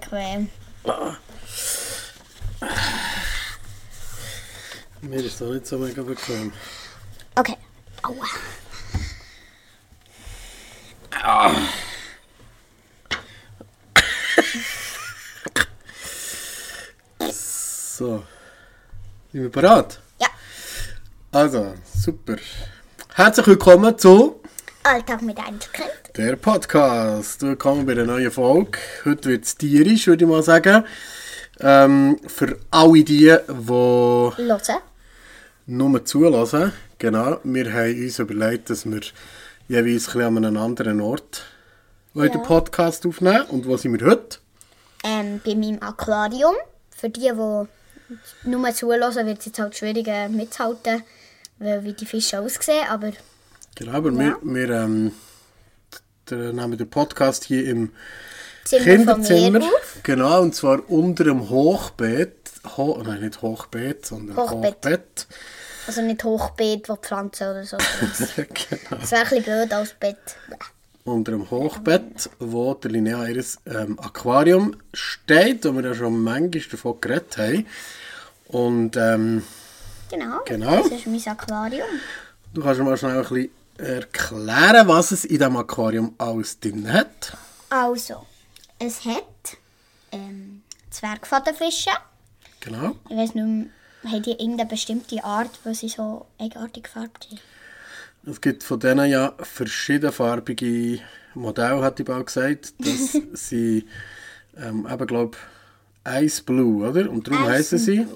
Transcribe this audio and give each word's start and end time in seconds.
Bequem. 0.00 0.48
Mir 5.02 5.24
ist 5.24 5.40
das 5.40 5.48
nicht 5.48 5.66
so 5.66 5.78
mega 5.78 6.02
bequem. 6.02 6.52
Okay. 7.34 7.56
Aua. 8.02 8.26
So. 17.30 18.24
Sind 19.32 19.42
wir 19.42 19.50
bereit? 19.50 20.00
Ja. 20.18 20.28
Also, 21.32 21.74
super. 21.94 22.36
Herzlich 23.14 23.46
willkommen 23.46 23.98
zu 23.98 24.39
Alltag 24.82 25.20
mit 25.20 25.38
Einzelkind. 25.38 25.90
der 26.16 26.36
Podcast. 26.36 27.42
Willkommen 27.42 27.84
bei 27.84 27.92
einer 27.92 28.06
neuen 28.06 28.30
Folge. 28.30 28.78
Heute 29.04 29.28
wird 29.28 29.44
es 29.44 29.54
tierisch, 29.56 30.06
würde 30.06 30.24
ich 30.24 30.30
mal 30.30 30.42
sagen. 30.42 30.84
Ähm, 31.60 32.18
für 32.26 32.58
alle 32.70 33.04
die, 33.04 33.04
die 33.04 33.36
Hören. 33.68 34.78
nur 35.66 36.04
zulassen. 36.06 36.72
Genau. 36.98 37.40
Wir 37.44 37.72
haben 37.74 38.02
uns 38.02 38.18
überlegt, 38.18 38.70
dass 38.70 38.86
wir 38.86 39.00
jeweils 39.68 40.08
ein 40.08 40.12
bisschen 40.14 40.36
an 40.38 40.44
einem 40.46 40.56
anderen 40.56 41.02
Ort 41.02 41.44
ja. 42.14 42.28
den 42.28 42.42
Podcast 42.42 43.06
aufnehmen. 43.06 43.42
Und 43.50 43.66
wo 43.66 43.76
sind 43.76 44.00
wir 44.00 44.06
heute? 44.06 44.38
Ähm, 45.04 45.42
bei 45.44 45.54
meinem 45.56 45.82
Aquarium. 45.82 46.54
Für 46.96 47.10
die, 47.10 47.30
die 47.30 48.48
nur 48.48 48.74
zuhören, 48.74 49.26
wird 49.26 49.40
es 49.40 49.44
jetzt 49.44 49.58
halt 49.58 49.76
schwierig 49.76 50.08
äh, 50.08 50.30
mitzuhalten, 50.30 51.02
weil 51.58 51.84
wie 51.84 51.92
die 51.92 52.06
Fische 52.06 52.40
aussehen. 52.40 52.86
Aber 52.88 53.12
Genau, 53.74 53.92
aber 53.92 54.12
wir, 54.16 54.38
wir 54.42 54.70
ähm, 54.70 55.12
nehmen 56.30 56.76
den 56.76 56.90
Podcast 56.90 57.44
hier 57.44 57.66
im 57.66 57.92
Zimmer 58.64 58.84
Kinderzimmer. 58.84 59.60
Genau, 60.02 60.42
und 60.42 60.54
zwar 60.54 60.88
unter 60.90 61.24
dem 61.24 61.48
Hochbeet. 61.48 62.36
Ho 62.76 63.02
nein, 63.04 63.20
nicht 63.20 63.40
Hochbeet, 63.40 64.04
sondern 64.04 64.36
Hochbett. 64.36 64.76
Hochbett. 64.76 65.26
Also 65.86 66.02
nicht 66.02 66.22
Hochbeet, 66.22 66.88
wo 66.88 66.96
Pflanzen 66.96 67.48
oder 67.48 67.64
so. 67.64 67.76
Das 68.00 68.34
genau. 68.36 68.50
wäre 68.90 69.22
ein 69.22 69.28
bisschen 69.28 69.42
blöd 69.42 69.72
als 69.72 69.94
Bett. 69.94 70.18
Unter 71.04 71.32
dem 71.32 71.50
Hochbett, 71.50 72.28
wo 72.38 72.74
der 72.74 72.90
Linnea 72.90 73.26
ihr 73.26 73.42
ähm, 73.66 73.98
Aquarium 73.98 74.76
steht, 74.92 75.64
wo 75.64 75.72
wir 75.72 75.82
ja 75.82 75.94
schon 75.94 76.22
manchmal 76.22 76.62
davon 76.70 77.00
geredet 77.00 77.38
haben. 77.38 77.66
Und 78.48 78.96
ähm, 78.96 79.42
Genau. 80.10 80.40
Genau. 80.44 80.76
Das 80.76 80.90
ist 80.90 81.06
mein 81.06 81.26
Aquarium. 81.26 81.88
du 82.52 82.62
kannst 82.62 82.80
mal 82.80 82.96
schnell 82.96 83.16
ein 83.16 83.22
bisschen 83.22 83.50
erklären, 83.80 84.86
was 84.88 85.10
es 85.10 85.24
in 85.24 85.38
diesem 85.38 85.56
Aquarium 85.56 86.14
alles 86.18 86.58
drin 86.60 86.92
hat. 86.92 87.36
Also, 87.68 88.26
es 88.78 89.04
hat 89.04 89.56
ähm, 90.12 90.62
Zwergfadenfische. 90.90 91.90
Genau. 92.60 92.96
Ich 93.08 93.16
weiß 93.16 93.34
nicht 93.34 93.44
mehr, 93.44 93.66
haben 94.04 94.22
die 94.22 94.32
irgendeine 94.32 94.68
bestimmte 94.68 95.22
Art, 95.24 95.50
weil 95.64 95.74
sie 95.74 95.88
so 95.88 96.26
eigenartig 96.38 96.84
gefärbt 96.84 97.28
sind? 97.28 97.40
Es 98.26 98.40
gibt 98.40 98.62
von 98.62 98.78
denen 98.78 99.10
ja 99.10 99.34
verschiedenfarbige 99.38 101.00
Modelle, 101.34 101.82
hat 101.82 102.00
ich 102.00 102.06
bald 102.06 102.26
gesagt. 102.26 102.74
Das 102.78 103.12
sind, 103.48 103.84
ähm, 104.56 104.86
eben, 104.90 105.06
glaube 105.06 105.38
Ice 106.06 106.42
Blue, 106.42 106.86
oder? 106.86 107.10
Und 107.10 107.26
darum 107.26 107.44
Ice 107.44 107.52
heißen 107.52 107.78
sie. 107.78 108.06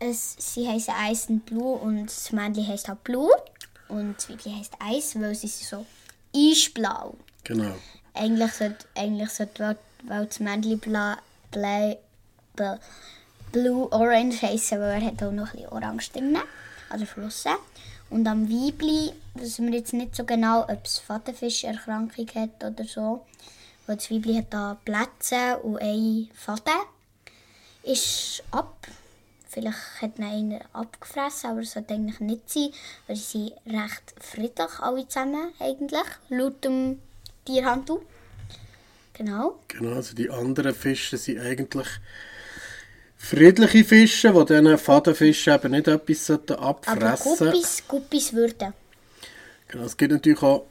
Es, 0.00 0.36
sie 0.38 0.68
heißen 0.68 0.94
Ice 1.10 1.28
and 1.28 1.46
Blue 1.46 1.76
und 1.76 2.06
das 2.06 2.32
Männchen 2.32 2.66
heißt 2.66 2.88
auch 2.90 2.96
Blue. 2.96 3.30
Und 3.88 4.16
das 4.16 4.28
Weibchen 4.28 4.58
heißt 4.58 4.74
Eis, 4.78 5.14
weil 5.20 5.34
sie 5.34 5.48
so 5.48 5.86
eisblau. 6.34 7.14
Genau. 7.44 7.74
Eigentlich 8.14 8.52
sollte, 8.52 8.86
eigentlich 8.94 9.30
sollte 9.30 9.76
weil, 10.04 10.26
das 10.26 10.40
Männchen 10.40 10.78
bla, 10.78 11.18
bla, 11.50 11.96
bla, 12.54 12.78
Blue 13.52 13.90
Orange 13.92 14.42
heißen, 14.42 14.78
weil 14.78 15.00
er 15.00 15.06
hat 15.06 15.22
auch 15.22 15.32
noch 15.32 15.46
ein 15.46 15.52
bisschen 15.52 15.72
Orange 15.72 16.12
drin. 16.12 16.36
Also 16.90 17.06
Flossen. 17.06 17.52
Und 18.10 18.26
am 18.26 18.48
Weibli 18.48 19.12
wissen 19.34 19.70
wir 19.70 19.78
jetzt 19.78 19.92
nicht 19.92 20.16
so 20.16 20.24
genau, 20.24 20.62
ob 20.62 20.84
es 20.84 20.98
Fadenfischerkrankung 20.98 22.26
hat 22.34 22.64
oder 22.64 22.84
so. 22.84 23.26
Weil 23.86 23.96
das 23.96 24.10
Weibli 24.10 24.36
hat 24.36 24.52
da 24.52 24.78
Plätze 24.84 25.58
und 25.62 25.78
ein 25.78 26.28
Faden 26.34 26.80
ist 27.82 28.42
ab. 28.50 28.86
Vielleicht 29.48 30.02
hat 30.02 30.18
ihn 30.18 30.24
einer 30.24 30.60
abgefressen, 30.74 31.50
aber 31.50 31.60
es 31.60 31.72
sollte 31.72 31.94
eigentlich 31.94 32.20
nicht 32.20 32.50
sein, 32.50 32.70
weil 33.06 33.16
sie 33.16 33.22
sind 33.22 33.52
recht 33.66 34.14
friedlich 34.20 34.78
alle 34.80 35.08
zusammen 35.08 35.52
eigentlich, 35.58 36.04
laut 36.28 36.62
dem 36.64 36.98
Tierhandel. 37.46 38.00
Genau. 39.14 39.58
Genau, 39.68 39.96
also 39.96 40.14
die 40.14 40.30
anderen 40.30 40.74
Fische 40.74 41.16
sind 41.16 41.40
eigentlich 41.40 41.88
friedliche 43.16 43.84
Fische, 43.84 44.32
die 44.32 44.44
diesen 44.44 44.78
Fadenfischen 44.78 45.54
eben 45.54 45.72
nicht 45.72 45.88
etwas 45.88 46.26
sollten 46.26 46.52
Aber 46.52 46.68
abfressen 46.68 47.50
Guppis, 47.50 47.82
Guppis 47.88 48.32
würden. 48.32 48.74
Genau, 49.66 49.84
es 49.84 49.96
gibt 49.96 50.12
natürlich 50.12 50.42
auch 50.42 50.66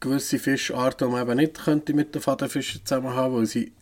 gewisse 0.00 0.38
Fischarten, 0.38 1.08
die 1.08 1.12
man 1.12 1.22
eben 1.22 1.36
nicht 1.38 1.62
könnte 1.62 1.92
mit 1.92 2.14
den 2.14 2.22
Fadenfischen 2.22 2.84
zusammen 2.84 3.14
haben, 3.14 3.34
weil 3.34 3.46
sie, 3.46 3.72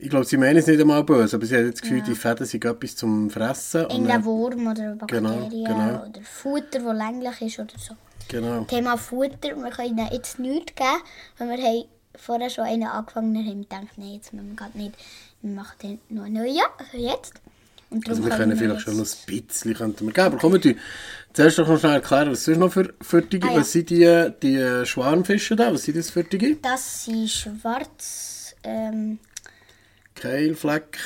ich 0.00 0.10
glaube, 0.10 0.24
sie 0.24 0.36
meinen 0.36 0.56
es 0.58 0.66
nicht 0.66 0.80
einmal 0.80 1.04
böse, 1.04 1.36
aber 1.36 1.46
sie 1.46 1.56
haben 1.56 1.70
das 1.70 1.80
Gefühl, 1.82 2.02
die 2.02 2.14
Fäden 2.14 2.46
sind 2.46 2.64
etwas 2.64 2.96
zum 2.96 3.30
Fressen. 3.30 3.82
Irgendein 3.82 4.24
Wurm 4.24 4.66
oder 4.68 4.96
Genau, 5.06 5.30
Bakterien 5.30 5.64
genau. 5.64 6.06
oder 6.08 6.20
Futter, 6.22 6.78
das 6.80 6.96
länglich 6.96 7.40
ist 7.42 7.58
oder 7.58 7.78
so. 7.78 7.94
Genau. 8.28 8.64
Thema 8.64 8.96
Futter, 8.96 9.56
wir 9.56 9.70
können 9.70 9.98
ihnen 9.98 10.08
jetzt 10.12 10.38
nichts 10.38 10.74
geben, 10.74 11.02
weil 11.38 11.48
wir 11.48 11.64
haben 11.64 11.84
vorher 12.16 12.50
schon 12.50 12.64
einen 12.64 12.84
angefangen 12.84 13.36
haben 13.36 13.50
und 13.58 13.68
gedacht, 13.70 13.86
nein, 13.96 14.14
jetzt 14.14 14.32
müssen 14.32 14.50
wir 14.50 14.56
gerade 14.56 14.78
nicht, 14.78 14.94
wir 15.42 15.52
machen 15.52 15.98
noch 16.10 16.24
einen 16.24 16.34
neuen, 16.34 16.58
also 16.78 16.96
jetzt. 16.98 17.34
Und 17.90 18.08
Also 18.08 18.22
wir 18.24 18.30
können 18.30 18.50
wir 18.52 18.56
vielleicht 18.56 18.82
schon 18.82 18.96
noch 18.98 19.04
ein 19.04 19.26
bisschen 19.26 19.74
könnten 19.74 20.06
wir 20.06 20.12
geben. 20.12 20.26
Aber 20.26 20.38
kommen 20.38 20.62
wir 20.62 20.76
zuerst 21.32 21.58
noch 21.58 21.76
schnell 21.78 21.94
erklären, 21.94 22.30
was 22.30 22.44
sonst 22.44 22.58
noch 22.58 22.72
für, 22.72 22.94
für 23.00 23.20
die, 23.20 23.42
Ah, 23.42 23.50
ja. 23.50 23.56
was 23.58 23.72
sind 23.72 23.90
die, 23.90 24.30
die 24.42 24.86
Schwarmfische 24.86 25.56
da? 25.56 25.72
Was 25.74 25.82
sind 25.82 25.96
das 25.96 26.10
für 26.10 26.22
die? 26.22 26.56
Das 26.62 27.04
sind 27.06 27.28
schwarz, 27.28 28.54
ähm, 28.62 29.18
Keilfleck. 30.20 30.98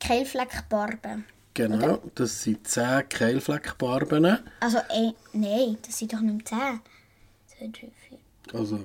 Keilfleckbarben. 0.00 1.24
Genau, 1.54 2.02
das 2.14 2.42
sind 2.42 2.66
10 2.66 3.08
Keilfleckbarben. 3.08 4.38
Also, 4.60 4.78
äh, 4.78 5.12
nein, 5.32 5.78
das 5.86 5.98
sind 5.98 6.12
doch 6.12 6.20
nicht 6.20 6.48
10. 6.48 6.58
2, 6.58 7.66
3, 7.66 7.70
4. 8.50 8.60
Also, 8.60 8.84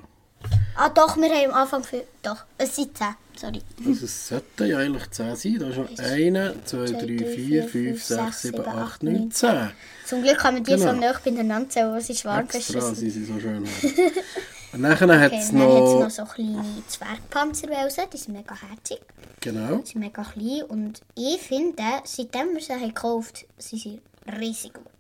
Ah 0.75 0.89
doch, 0.89 1.17
wir 1.17 1.29
haben 1.29 1.51
am 1.51 1.61
Anfang 1.63 1.83
für. 1.83 2.03
Doch, 2.21 2.45
es 2.59 2.75
sind 2.75 2.95
10. 2.95 3.07
Sorry. 3.35 3.61
also 3.85 4.05
es 4.05 4.27
sollten 4.27 4.67
ja 4.67 4.77
eigentlich 4.77 5.09
10 5.09 5.35
sein. 5.35 5.57
Da 5.59 5.69
ist 5.69 5.77
noch 5.77 5.89
1, 5.89 6.65
2, 6.65 6.85
3, 6.91 7.25
4, 7.25 7.63
5, 7.67 8.03
6, 8.03 8.41
7, 8.43 8.67
8, 8.67 9.03
9, 9.03 9.31
10. 9.31 9.71
Zum 10.05 10.21
Glück 10.21 10.37
kann 10.37 10.53
man 10.55 10.63
die 10.63 10.77
so 10.77 10.85
Genau. 10.85 10.93
nah 11.11 11.19
beieinander 11.23 11.69
zählen, 11.69 11.91
was 11.93 12.05
sie 12.07 12.15
Schwarmfische 12.15 12.73
Extra, 12.73 12.81
sind. 12.93 12.95
sie 12.95 13.09
sind 13.09 13.25
so 13.27 13.39
schön. 13.39 13.65
Und 14.73 14.81
nachher 14.81 15.09
Okay, 15.09 15.19
hat 15.19 15.33
es 15.33 15.51
noch... 15.51 16.01
noch 16.01 16.09
so 16.09 16.25
kleine 16.25 16.63
Zwergpanzerwelsen, 16.87 18.05
die 18.11 18.17
sind 18.17 18.33
mega 18.33 18.55
herzig. 18.55 19.01
Genau. 19.39 19.77
Die 19.77 19.91
sind 19.91 20.01
mega 20.01 20.23
klein 20.23 20.63
und 20.63 21.01
ich 21.15 21.41
finde, 21.41 21.83
seitdem 22.03 22.53
wir 22.53 22.61
sie 22.61 22.73
haben 22.73 22.87
gekauft 22.87 23.45
sie 23.57 23.77
sind 23.77 24.01
riesig 24.39 24.73
geworden. 24.73 24.91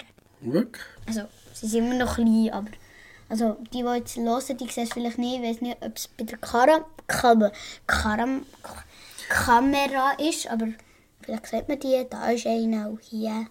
Wirklich? 0.41 0.83
Also, 1.07 1.21
sie 1.53 1.67
sind 1.67 1.85
immer 1.85 2.05
noch 2.05 2.15
klein, 2.15 2.51
aber... 2.51 2.69
Also, 3.29 3.57
die, 3.73 3.83
die 3.83 3.89
jetzt 3.89 4.15
hören, 4.15 4.57
die 4.57 4.69
sehen 4.69 4.83
es 4.85 4.93
vielleicht 4.93 5.17
nicht. 5.17 5.41
Ich 5.41 5.49
weiß 5.49 5.61
nicht, 5.61 5.77
ob 5.81 5.97
es 5.97 6.07
bei 6.07 6.23
der 6.23 6.37
Karam, 6.37 6.85
Kam, 7.07 7.51
Karam, 7.85 8.45
Kamera 9.27 10.13
ist, 10.13 10.47
aber 10.47 10.67
vielleicht 11.21 11.47
sieht 11.47 11.67
man 11.67 11.79
die. 11.79 12.05
Da 12.09 12.29
ist 12.31 12.47
einer, 12.47 12.87
auch 12.87 12.99
hier. 13.01 13.47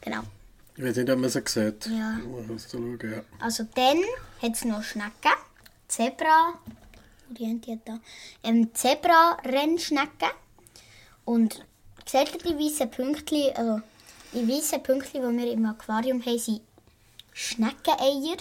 Genau. 0.00 0.22
Ich 0.76 0.84
weiß 0.84 0.96
nicht, 0.96 1.10
ob 1.10 1.18
man 1.18 1.30
sie 1.30 1.42
sieht. 1.46 1.86
Ja. 1.86 2.18
Also 3.40 3.64
dann 3.74 3.98
hat 4.42 4.52
es 4.52 4.64
noch 4.64 4.82
Schnecken, 4.82 5.32
Zebra, 5.88 6.54
die 7.30 7.46
haben 7.46 7.60
die 7.60 7.78
da? 7.84 7.98
Ähm, 8.42 8.72
Zebra-Rennschnecken. 8.74 10.30
Und 11.24 11.64
seht 12.06 12.32
ihr 12.34 12.38
die 12.52 12.58
weißen 12.58 12.90
Pünktchen, 12.90 13.54
also 13.56 13.80
die 14.32 14.48
weißen 14.48 14.82
Pünktchen, 14.82 15.22
die 15.22 15.42
wir 15.42 15.52
im 15.52 15.66
Aquarium 15.66 16.24
haben, 16.24 16.38
sind 16.38 16.60
Schneckeneier. 17.32 18.36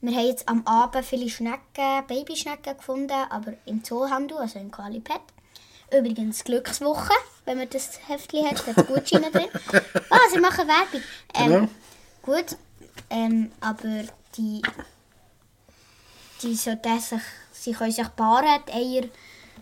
Wir 0.00 0.16
haben 0.16 0.26
jetzt 0.26 0.48
am 0.48 0.66
Abend 0.66 1.04
viele 1.04 1.28
Schnecken, 1.28 2.06
Babyschnecken 2.06 2.76
gefunden, 2.76 3.12
aber 3.30 3.54
im 3.64 3.82
Zoohandel, 3.82 4.38
also 4.38 4.58
im 4.58 4.70
Qualipet. 4.70 5.20
Übrigens 5.90 6.44
Glückswoche, 6.44 7.14
wenn 7.44 7.58
man 7.58 7.70
das 7.70 8.00
Heftchen 8.08 8.44
hat, 8.46 8.66
hat 8.66 8.76
es 8.76 8.86
Gutscheine 8.86 9.30
drin. 9.30 9.48
Ah, 10.10 10.18
sie 10.32 10.40
machen 10.40 10.66
Werbung. 10.68 11.00
Ähm, 11.34 11.50
Genau. 11.50 11.68
Gut, 12.22 12.56
ähm, 13.08 13.52
aber 13.60 14.04
die, 14.36 14.60
die 16.42 16.54
sollten 16.54 17.00
sich, 17.00 17.20
sie 17.52 17.72
können 17.72 17.92
sich 17.92 18.16
paaren, 18.16 18.62
die 18.68 18.72
Eier 18.72 19.08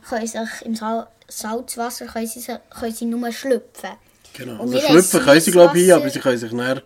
können 0.08 0.26
sich 0.26 0.62
im 0.62 0.74
Sal 0.74 1.08
Salzwasser 1.26 2.06
können 2.06 2.26
sie, 2.26 2.44
können 2.68 2.94
sie 2.94 3.06
nur 3.06 3.32
schlüpfen. 3.32 3.90
Genau. 4.34 4.62
Und 4.62 4.74
Also 4.74 4.86
schlüpfen 4.86 5.20
können 5.20 5.40
sie, 5.40 5.50
glaube 5.52 5.80
ich, 5.80 5.92
aber 5.92 6.10
sie 6.10 6.20
können 6.20 6.38
sich 6.38 6.52
näher... 6.52 6.82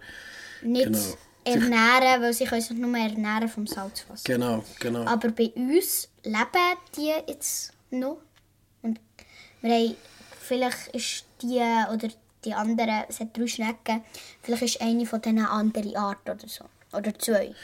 Nicht 0.63 0.87
Genau. 0.87 1.65
ernähren, 1.65 2.23
weil 2.23 2.33
sie 2.33 2.45
können 2.45 2.61
sich 2.61 2.77
nur 2.77 2.97
ernähren 2.97 3.49
vom 3.49 3.67
Salzwasser. 3.67 4.23
Genau, 4.25 4.65
genau. 4.81 5.05
Aber 5.07 5.31
bei 5.31 5.51
uns 5.55 6.09
leben 6.23 6.77
die 6.97 7.13
jetzt 7.27 7.73
noch. 7.91 8.19
Und 8.83 9.01
wir 9.63 9.75
haben, 9.75 9.97
vielleicht 10.41 10.89
ist 10.95 11.25
die 11.43 11.57
oder 11.57 12.09
die 12.45 12.55
andere, 12.55 13.07
es 13.09 13.21
hat 13.21 13.37
drei 13.37 13.47
Schnecken, 13.47 14.03
vielleicht 14.43 14.63
ist 14.63 14.81
eine 14.81 15.07
von 15.07 15.21
denen 15.23 15.39
eine 15.39 15.51
andere 15.51 15.97
Art 15.97 16.29
oder 16.29 16.47
so. 16.47 16.65
Oder 16.93 17.19
zwei. 17.19 17.55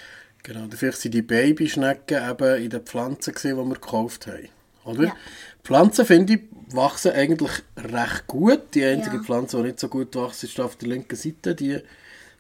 Genau, 0.45 0.67
vielleicht 0.77 0.99
sind 0.99 1.15
die 1.15 1.23
Babyschnecken 1.23 2.31
eben 2.31 2.63
in 2.63 2.71
den 2.71 2.83
Pflanzen, 2.83 3.35
gewesen, 3.35 3.57
die 3.59 3.65
wir 3.65 3.75
gekauft 3.75 4.27
haben. 4.29 4.49
Oder? 4.85 5.05
Ja. 5.05 5.17
Pflanzen, 5.65 6.05
finde 6.05 6.35
ich, 6.35 6.41
wachsen 6.69 7.13
eigentlich 7.13 7.51
recht 7.77 8.27
gut. 8.27 8.75
Die 8.75 8.85
einzige 8.85 9.17
Ja. 9.17 9.23
Pflanze, 9.23 9.57
die 9.57 9.63
nicht 9.65 9.81
so 9.81 9.89
gut 9.89 10.15
wächst, 10.15 10.45
ist 10.45 10.61
auf 10.61 10.77
der 10.77 10.89
linken 10.91 11.17
Seite, 11.17 11.55
die, 11.55 11.79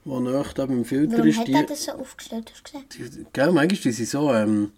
die 0.05 0.11
nahe 0.11 0.45
da 0.55 0.67
beim 0.67 0.85
Filter 0.85 1.15
Warum 1.17 1.29
ist. 1.29 1.39
hat 1.39 1.49
Die, 1.49 1.53
er 1.55 1.62
das 1.65 1.85
so 1.85 1.93
aufgestellt? 1.93 2.53
Hast 2.53 2.75
du 2.75 2.79
gesehen? 2.81 3.11
die, 3.21 3.27
gell, 3.33 3.51
manchmal 3.53 3.69
die 3.81 3.93
sind 3.93 4.09
so, 4.11 4.33
ähm, 4.35 4.73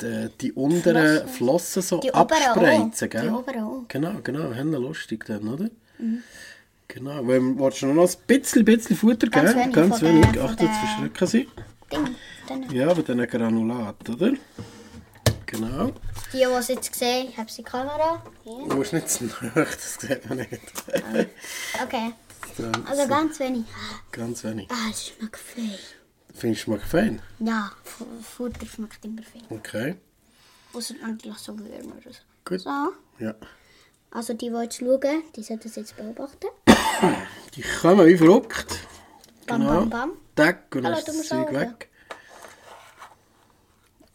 die, 0.00 0.28
die 0.40 0.52
unteren 0.54 1.28
Flossen, 1.28 1.82
so 1.82 2.00
Die 2.00 2.10
oberen 2.10 2.24
auch. 2.42 2.56
abspreizen, 2.56 3.08
gell? 3.10 3.22
Die 3.22 3.28
oberen 3.28 3.62
auch. 3.62 3.84
Genau, 3.86 4.14
genau, 4.24 4.52
haben 4.52 4.72
lustig 4.72 5.24
dann, 5.26 5.46
oder? 5.46 5.70
Genau, 6.88 7.26
wenn, 7.26 7.58
willst 7.58 7.82
du 7.82 7.86
noch 7.86 8.08
ein 8.10 8.16
bisschen, 8.26 8.64
bisschen 8.64 8.96
Futter 8.96 9.28
Ganz 9.28 9.50
geben? 9.50 9.60
wenig 9.62 9.74
Ganz 9.74 10.02
wenig, 10.02 10.26
der- 10.32 10.44
ach, 10.44 10.56
von 10.56 10.66
jetzt 10.66 10.74
der- 10.80 10.88
verschrecken 10.88 11.26
sie. 11.28 11.48
Ding. 11.94 12.14
Dann. 12.48 12.70
Ja, 12.70 12.90
aber 12.90 13.02
dann 13.02 13.20
ein 13.20 13.28
Granulat, 13.28 14.08
oder? 14.08 14.32
Genau. 15.46 15.92
Die, 16.32 16.38
die 16.38 16.44
es 16.58 16.68
jetzt 16.68 16.90
gesehen 16.92 17.32
haben, 17.36 17.48
sie 17.48 17.62
die 17.62 17.62
Kamera. 17.62 18.22
Hier. 18.42 18.68
Du 18.68 18.76
musst 18.76 18.92
nicht 18.92 19.08
zu 19.08 19.24
nahe, 19.24 19.50
das 19.54 19.94
sieht 20.00 20.28
man 20.28 20.38
nicht. 20.38 20.50
Okay. 21.82 22.12
So, 22.56 22.64
Also 22.88 23.08
ganz 23.08 23.38
wenig. 23.40 23.64
ganz 24.12 24.44
wenig. 24.44 24.68
Ah, 24.70 24.90
es 24.90 25.08
schmeckt 25.08 25.36
fein. 25.38 25.74
Findest 26.34 26.62
du 26.62 26.72
schmeckt 26.72 26.84
fein? 26.86 27.22
Ja, 27.38 27.70
Fu- 27.84 28.06
Futter 28.22 28.66
schmeckt 28.66 29.04
immer 29.04 29.22
fein. 29.22 29.42
Okay, 29.50 29.96
Außer 30.72 30.94
natürlich 31.00 31.38
so 31.38 31.56
Würmer 31.58 31.94
oder 32.00 32.12
so. 32.12 32.20
gut. 32.44 32.60
So. 32.60 32.70
Ja. 33.20 33.34
Also 34.10 34.34
die, 34.34 34.50
die 34.50 34.52
jetzt 34.56 34.78
schauen, 34.78 35.22
die 35.36 35.42
sollten 35.42 35.68
es 35.68 35.76
jetzt 35.76 35.96
beobachten. 35.96 36.46
Die 37.54 37.62
kommen 37.80 38.06
wie 38.06 38.16
verrückt. 38.16 38.78
Bam, 39.46 39.60
Genau. 39.60 39.80
bam, 39.80 39.90
bam. 39.90 40.12
Tack, 40.34 40.74
und 40.74 40.82
das 40.84 41.04
Zeug 41.04 41.26
schauen. 41.26 41.54
weg. 41.54 41.88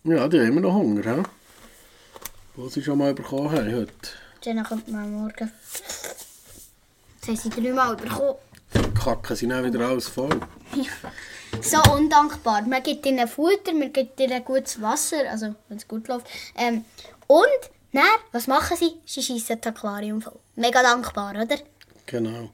Ja, 0.03 0.27
die 0.27 0.39
haben 0.39 0.47
immer 0.47 0.61
noch 0.61 0.73
Hunger, 0.73 1.03
hä? 1.17 1.23
Was 2.55 2.73
sie 2.73 2.83
schon 2.83 2.97
mal 2.97 3.13
bekommen 3.13 3.51
haben 3.51 3.73
heute. 3.75 3.93
Dann 4.43 4.63
kommt 4.63 4.87
man 4.87 5.11
morgen. 5.11 5.51
Jetzt 7.21 7.27
haben 7.27 7.35
sie 7.35 7.49
dreimal 7.49 7.95
bekommen. 7.95 8.35
Kacken 9.01 9.35
sie 9.35 9.47
dann 9.47 9.65
wieder 9.65 9.87
alles 9.87 10.07
voll. 10.07 10.39
So 11.61 11.81
undankbar. 11.93 12.61
Man 12.63 12.81
gibt 12.83 13.05
ihnen 13.05 13.27
Futter, 13.27 13.73
man 13.73 13.91
gibt 13.91 14.19
ihnen 14.19 14.43
gutes 14.43 14.81
Wasser, 14.81 15.29
also 15.29 15.55
wenn 15.67 15.77
es 15.77 15.87
gut 15.87 16.07
läuft. 16.07 16.27
Ähm, 16.55 16.85
und, 17.27 17.47
dann, 17.91 18.03
was 18.31 18.47
machen 18.47 18.77
sie? 18.77 18.93
Sie 19.05 19.21
schießen 19.21 19.59
das 19.61 19.73
Aquarium 19.73 20.21
voll. 20.21 20.39
Mega 20.55 20.81
dankbar, 20.83 21.31
oder? 21.31 21.57
Genau. 22.05 22.49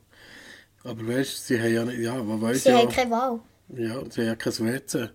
Aber 0.85 1.07
weißt 1.07 1.49
du, 1.49 1.53
sie 1.55 1.59
haben 1.61 1.73
ja 1.73 1.83
nicht, 1.85 1.99
ja, 1.99 2.13
man 2.23 2.41
weiß 2.41 2.63
Sie 2.63 2.69
ja, 2.69 2.77
haben 2.77 2.89
keine 2.89 3.11
Wahl. 3.11 3.39
ja, 3.69 3.95
sie 4.09 4.21
haben 4.21 4.27
ja 4.27 4.35
kein 4.35 4.53
WC. 4.59 5.09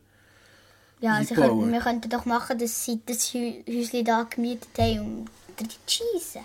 Ja, 1.01 1.15
Einbauen. 1.15 1.37
könnten, 1.37 1.73
wir 1.73 1.81
könnten 1.81 2.11
doch 2.11 2.25
machen, 2.27 2.59
dass 2.59 2.85
sie 2.85 3.01
das 3.07 3.33
Häuschen 3.33 4.05
da 4.05 4.25
gemietet 4.29 4.69
haben, 4.79 5.01
um 5.01 5.25
dort 5.57 5.71
zu 5.73 5.79
schiessen. 5.87 6.43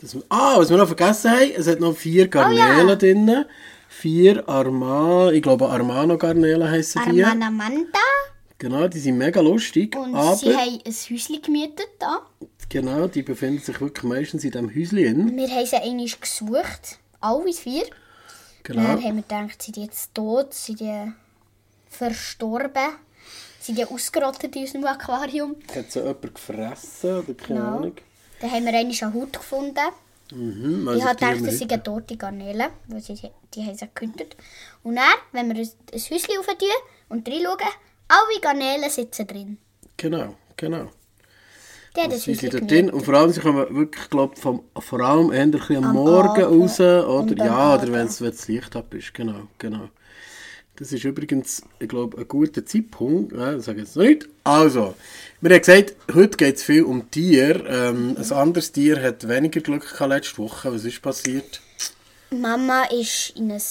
Das, 0.00 0.14
ah, 0.28 0.58
was 0.58 0.68
wir 0.70 0.76
noch 0.76 0.86
vergessen 0.86 1.30
haben, 1.30 1.50
es 1.56 1.66
hat 1.66 1.80
noch 1.80 1.96
vier 1.96 2.28
Garnelen 2.28 2.86
Oh 2.86 2.90
ja. 2.90 2.94
drin. 2.96 3.44
Vier 3.88 4.46
Arma, 4.48 5.30
ich 5.32 5.40
glaube 5.42 5.68
Armano 5.70 6.18
Garnelen 6.18 6.68
heissen 6.70 7.00
die. 7.10 7.24
Armanamanda. 7.24 7.98
Genau, 8.58 8.86
die 8.88 8.98
sind 8.98 9.16
mega 9.18 9.40
lustig. 9.40 9.96
Und 9.96 10.14
aber 10.14 10.36
sie 10.36 10.54
haben 10.54 10.80
ein 10.84 10.92
Häuschen 10.92 11.40
gemietet 11.42 11.88
da. 11.98 12.20
genau, 12.68 13.06
die 13.06 13.22
befinden 13.22 13.60
sich 13.62 13.80
wirklich 13.80 14.04
meistens 14.04 14.44
in 14.44 14.50
diesem 14.50 14.68
Häuschen. 14.68 15.34
Wir 15.36 15.48
haben 15.48 15.66
sie 15.66 15.76
einmal 15.76 16.06
gesucht. 16.20 16.98
Alle 17.20 17.52
vier. 17.54 17.84
Genau. 18.66 18.82
Dann 18.82 19.02
haben 19.04 19.16
wir 19.16 19.22
gedacht, 19.22 19.62
sind 19.62 19.76
die 19.76 19.84
jetzt 19.84 20.12
tot? 20.14 20.52
Sind 20.52 20.80
die 20.80 21.12
verstorben? 21.88 22.96
Sind 23.60 23.78
die 23.78 23.84
ausgerottet 23.84 24.54
in 24.56 24.62
unserem 24.62 24.84
Aquarium? 24.86 25.56
Hat 25.74 25.90
so 25.90 26.00
jemand 26.00 26.34
gefressen 26.34 27.18
oder 27.18 27.34
keine 27.34 27.60
Genau. 27.60 27.76
Ahnung? 27.76 27.96
Dann 28.40 28.50
haben 28.50 28.64
wir 28.64 28.74
eine 28.74 29.14
Haut 29.14 29.32
gefunden. 29.32 29.80
Mhm, 30.32 30.88
Ich 30.96 31.04
habe 31.04 31.16
die 31.16 31.24
gedacht, 31.24 31.46
das 31.46 31.58
sind 31.58 31.84
tote 31.84 32.16
Garnelen, 32.16 32.70
weil 32.88 33.00
sie, 33.00 33.14
die 33.54 33.64
haben 33.64 33.76
sie 33.76 33.86
gekündigt. 33.86 34.36
Und 34.82 34.96
dann, 34.96 35.04
wenn 35.32 35.48
wir 35.54 35.62
ein 35.62 35.70
ein 35.92 36.00
Häuschen 36.00 36.38
auftun 36.38 36.68
und 37.08 37.28
reinschauen, 37.28 37.58
alle 38.08 38.40
Garnelen 38.40 38.90
sitzen 38.90 39.26
drin. 39.26 39.58
Genau, 39.96 40.34
genau. 40.56 40.90
Haben 41.96 42.10
das 42.10 42.22
Sie 42.24 42.34
drin 42.34 42.66
gemietet. 42.66 42.92
und 42.92 43.04
vor 43.04 43.14
allem, 43.14 43.30
sie 43.32 43.40
kommen 43.40 43.74
wirklich, 43.74 44.10
glaub, 44.10 44.38
vom, 44.38 44.62
vor 44.78 45.00
allem 45.00 45.32
eher 45.32 45.42
ein 45.42 45.50
bisschen 45.50 45.76
am, 45.76 45.84
Am 45.84 45.92
Morgen 45.94 46.42
Abend 46.44 46.62
raus, 46.62 46.80
oder? 46.80 47.44
Ja, 47.44 47.74
oder 47.74 47.92
wenn 47.92 48.06
es 48.06 48.48
Licht 48.48 48.76
ab 48.76 48.92
ist, 48.94 49.14
genau, 49.14 49.48
genau. 49.58 49.88
Das 50.76 50.92
ist 50.92 51.04
übrigens, 51.04 51.62
ich 51.78 51.88
glaube, 51.88 52.18
ein 52.18 52.28
guter 52.28 52.64
Zeitpunkt, 52.66 53.32
ja, 53.32 53.52
das 53.52 53.64
sage 53.64 53.80
ich 53.80 53.86
jetzt 53.86 53.96
noch 53.96 54.04
nicht. 54.04 54.28
Also, 54.44 54.94
wir 55.40 55.50
haben 55.50 55.60
gesagt, 55.60 55.96
heute 56.12 56.36
geht 56.36 56.56
es 56.56 56.62
viel 56.64 56.82
um 56.82 57.10
Tiere. 57.10 57.64
Ähm, 57.66 58.14
ein 58.18 58.32
anderes 58.32 58.72
Tier 58.72 59.02
hat 59.02 59.26
weniger 59.26 59.60
Glück 59.60 59.90
gehabt 59.90 60.10
letzte 60.10 60.38
Woche. 60.38 60.74
Was 60.74 60.84
ist 60.84 61.00
passiert? 61.00 61.62
Mama 62.30 62.84
ist 62.84 63.32
in 63.36 63.50
ein 63.50 63.62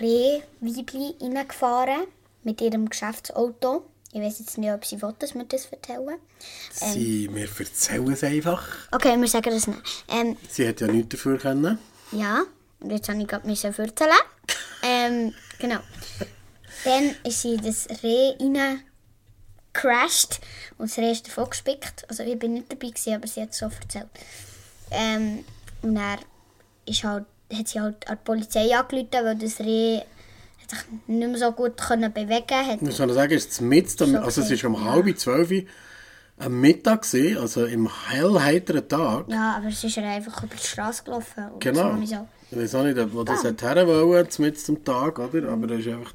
Rehweibli 0.00 1.14
hineingefahren 1.20 2.02
mit 2.42 2.60
ihrem 2.60 2.88
Geschäftsauto. 2.88 3.84
Ich 4.12 4.20
weiß 4.20 4.38
jetzt 4.38 4.56
nicht, 4.58 4.70
ob 4.72 4.84
sie 4.86 5.00
will, 5.02 5.14
dass 5.18 5.34
wir 5.34 5.44
das 5.44 5.66
erzählen. 5.66 6.18
Sie, 6.72 7.28
wir 7.32 7.42
erzählen 7.58 8.10
es 8.12 8.24
einfach. 8.24 8.66
Okay, 8.90 9.16
wir 9.20 9.28
sagen 9.28 9.50
das 9.50 9.66
nicht. 9.66 9.80
Ähm, 10.08 10.36
Sie 10.48 10.66
hat 10.66 10.80
ja 10.80 10.86
nichts 10.86 11.10
dafür 11.10 11.38
können. 11.38 11.78
ja, 12.12 12.44
und 12.80 12.90
jetzt 12.90 13.08
habe 13.08 13.20
ich 13.20 13.26
gerade 13.28 13.46
müssen 13.46 13.74
erzählen. 13.74 14.12
ähm, 14.82 15.34
genau. 15.58 15.80
Dann 16.84 17.14
ist 17.24 17.42
sie 17.42 17.54
in 17.54 17.62
das 17.64 17.86
Reh 18.02 18.34
reingecrashed 19.74 20.40
und 20.78 20.88
das 20.90 20.98
Reh 20.98 21.10
ist 21.12 21.26
davon 21.26 21.50
gespickt. 21.50 22.06
Also 22.08 22.22
ich 22.22 22.38
bin 22.38 22.54
nicht 22.54 22.70
dabei, 22.72 22.88
gewesen, 22.88 23.14
aber 23.14 23.26
sie 23.26 23.42
hat 23.42 23.50
es 23.50 23.58
so 23.58 23.66
erzählt. 23.66 24.06
Ähm, 24.90 25.44
und 25.82 25.94
dann 25.96 26.18
ist 26.86 27.04
halt, 27.04 27.26
hat 27.52 27.68
sie 27.68 27.80
halt 27.80 28.08
an 28.08 28.16
die 28.18 28.24
Polizei 28.24 28.74
angerufen, 28.76 29.08
weil 29.24 29.36
das 29.36 29.60
Reh 29.60 30.00
sich 30.68 30.80
nicht 31.06 31.28
mehr 31.28 31.38
so 31.38 31.52
gut 31.52 31.76
können 31.76 32.12
bewegen. 32.12 32.70
Ich 32.74 32.80
muss 32.80 32.98
noch 32.98 33.12
sagen, 33.12 33.32
es 33.32 33.46
ist 33.46 33.60
mit, 33.60 33.90
So 33.90 34.04
also 34.04 34.42
es 34.42 34.50
ist 34.50 34.64
um 34.64 34.74
ja. 34.74 34.84
halb 34.84 35.18
zwölf 35.18 35.50
am 36.38 36.60
Mittag 36.60 37.02
gewesen, 37.02 37.38
also 37.38 37.64
im 37.64 37.90
hellheiteren 38.08 38.88
Tag. 38.88 39.28
Ja, 39.28 39.56
aber 39.56 39.68
es 39.68 39.82
ist 39.82 39.96
ihr 39.96 40.04
einfach 40.04 40.42
über 40.42 40.54
die 40.54 40.66
Straße 40.66 41.02
gelaufen. 41.02 41.44
Genau. 41.58 41.96
So. 42.04 42.28
Ich 42.50 42.58
weiß 42.58 42.74
auch 42.76 42.84
nicht, 42.84 43.12
wo 43.12 43.24
das 43.24 43.44
hat 43.44 43.60
her 43.62 43.86
wollen, 43.86 44.28
mit 44.38 44.60
zum 44.60 44.84
Tag, 44.84 45.18
oder? 45.18 45.48
Aber 45.48 45.66
das 45.66 45.80
ist 45.80 45.88
einfach... 45.88 46.12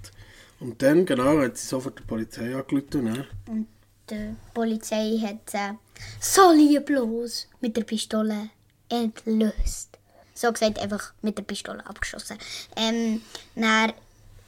Und 0.59 0.81
dann, 0.81 1.05
genau, 1.05 1.41
hat 1.41 1.57
sie 1.57 1.67
sofort 1.67 1.99
die 1.99 2.03
Polizei 2.03 2.55
angerufen, 2.55 3.03
ne? 3.03 3.27
Und 3.47 3.67
die 4.09 4.35
Polizei 4.53 5.17
hat 5.21 5.53
äh, 5.53 5.73
so 6.21 6.53
lieblos 6.53 7.47
mit 7.59 7.75
der 7.75 7.83
Pistole 7.83 8.49
entlöst. 8.87 9.97
So 10.33 10.51
gesagt, 10.51 10.79
einfach 10.79 11.13
mit 11.21 11.37
der 11.37 11.43
Pistole 11.43 11.85
abgeschossen. 11.85 12.37
Ähm, 12.77 13.21
dann 13.55 13.93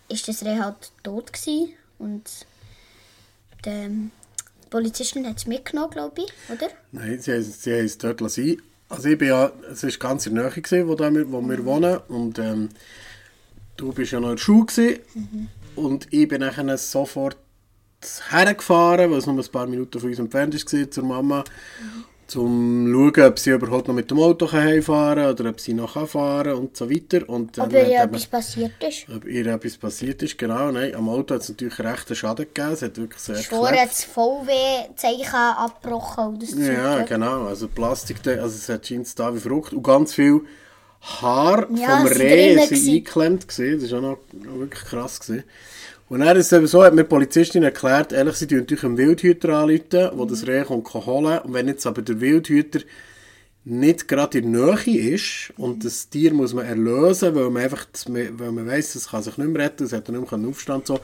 war 0.09 0.17
das 0.25 0.43
Reh 0.43 0.59
halt 0.59 0.91
tot 1.03 1.33
gewesen 1.33 1.73
und 1.99 2.23
die 3.65 4.09
Polizistin 4.69 5.27
hat 5.27 5.37
es 5.37 5.47
mitgenommen, 5.47 5.91
glaube 5.91 6.21
ich, 6.21 6.31
oder? 6.51 6.69
Nein, 6.91 7.19
sie 7.19 7.41
sie 7.41 7.73
haben 7.73 7.85
es 7.85 7.97
dort 7.97 8.21
lassen. 8.21 8.61
Also 8.89 9.09
ich 9.09 9.17
bin 9.17 9.29
ja, 9.29 9.51
es 9.71 9.83
war 9.83 9.91
ganz 9.91 10.27
in 10.27 10.35
der 10.35 10.45
Nähe, 10.45 10.61
gewesen, 10.61 10.87
wo, 10.87 10.95
da 10.95 11.11
wir, 11.11 11.31
wo 11.31 11.41
wir 11.41 11.65
wohnen. 11.65 11.97
Und 12.07 12.37
ähm, 12.39 12.69
du 13.77 13.91
bist 13.91 14.11
ja 14.11 14.19
noch 14.19 14.29
in 14.29 14.35
der 14.35 14.41
Schule. 14.41 14.65
Gewesen. 14.65 15.49
Und 15.75 16.07
ich 16.13 16.27
bin 16.27 16.41
dann 16.41 16.77
sofort 16.77 17.37
hergefahren, 18.29 19.09
weil 19.11 19.17
es 19.17 19.25
nur 19.25 19.37
ein 19.37 19.51
paar 19.51 19.65
Minuten 19.65 19.99
von 19.99 20.09
uns 20.09 20.19
entfernt 20.19 20.53
war, 20.53 20.91
zur 20.91 21.03
Mama. 21.03 21.39
Um 21.39 21.45
zu 22.27 22.39
schauen, 22.39 23.27
ob 23.27 23.39
sie 23.39 23.51
überhaupt 23.51 23.87
noch 23.87 23.95
mit 23.95 24.09
dem 24.09 24.19
Auto 24.19 24.51
heimfahren 24.51 25.23
kann 25.23 25.31
oder 25.31 25.49
ob 25.49 25.59
sie 25.59 25.73
noch 25.73 26.07
fahren 26.07 26.51
kann 26.51 26.57
und 26.57 26.77
so 26.77 26.89
weiter. 26.89 27.27
Und 27.29 27.57
dann 27.57 27.67
Ob 27.67 27.73
ihr 27.73 28.01
etwas 28.01 28.25
passiert 28.25 28.71
ist. 28.83 29.05
ob 29.15 29.25
ihr 29.25 29.45
etwas 29.45 29.77
passiert 29.77 30.23
ist, 30.23 30.37
genau. 30.37 30.71
Nein, 30.71 30.95
am 30.95 31.07
Auto 31.09 31.35
hat 31.35 31.41
es 31.41 31.49
natürlich 31.49 31.79
rechten 31.79 32.15
Schaden 32.15 32.45
gegeben. 32.45 32.73
Es 32.73 32.81
hat 32.81 32.97
wirklich 32.97 33.21
sehr 33.21 33.35
Vorher 33.37 33.81
hat 33.83 33.91
das 33.91 34.03
VW-Zeichen 34.05 35.35
abgebrochen. 35.35 36.39
Ja, 36.57 37.03
genau. 37.03 37.45
Also 37.45 37.67
Plastik, 37.67 38.17
also 38.25 38.45
es 38.45 38.69
hat 38.69 38.87
scheint 38.87 39.19
da 39.19 39.33
wie 39.33 39.39
verrückt. 39.39 39.73
Und 39.73 39.83
ganz 39.83 40.13
viel 40.13 40.41
Haar 41.05 41.67
Ja, 41.75 41.97
vom 41.97 42.07
Reh 42.07 42.59
eingeklemmt. 42.59 43.47
Gewesen. 43.47 43.81
Das 43.81 43.91
war 43.91 43.99
auch 43.99 44.03
noch 44.03 44.59
wirklich 44.59 44.83
krass. 44.83 45.19
Gewesen. 45.19 45.43
Und 46.07 46.19
dann 46.19 46.37
ist 46.37 46.53
eben 46.53 46.67
so, 46.67 46.83
hat 46.83 46.93
mir 46.93 47.03
die 47.03 47.09
Polizistin 47.09 47.63
erklärt, 47.63 48.13
ehrlich, 48.13 48.35
sie 48.35 48.47
tun 48.47 48.59
natürlich 48.59 48.83
einen 48.83 48.97
Wildhüter 48.97 49.49
anrufen, 49.57 49.87
der 49.89 50.25
das 50.27 50.47
Reh 50.47 50.63
kommt 50.63 50.93
holen 50.93 51.39
Und 51.39 51.53
wenn 51.53 51.67
jetzt 51.67 51.85
aber 51.87 52.01
der 52.01 52.21
Wildhüter 52.21 52.81
nicht 53.65 54.07
gerade 54.07 54.37
in 54.37 54.53
der 54.53 54.75
Nähe 54.85 55.15
ist 55.15 55.51
und 55.57 55.83
das 55.83 56.07
Tier 56.09 56.31
muss 56.33 56.53
man 56.53 56.67
erlösen, 56.67 57.33
weil 57.33 57.49
man 57.49 57.63
einfach, 57.63 57.87
weil 58.07 58.51
man 58.51 58.67
weiss, 58.67 58.93
es 58.93 59.09
kann 59.09 59.23
sich 59.23 59.39
nicht 59.39 59.49
mehr 59.49 59.65
retten, 59.65 59.85
es 59.85 59.93
hat 59.93 60.07
nicht 60.07 60.31
mehr 60.31 60.49
Aufstand 60.49 60.85
so, 60.85 60.99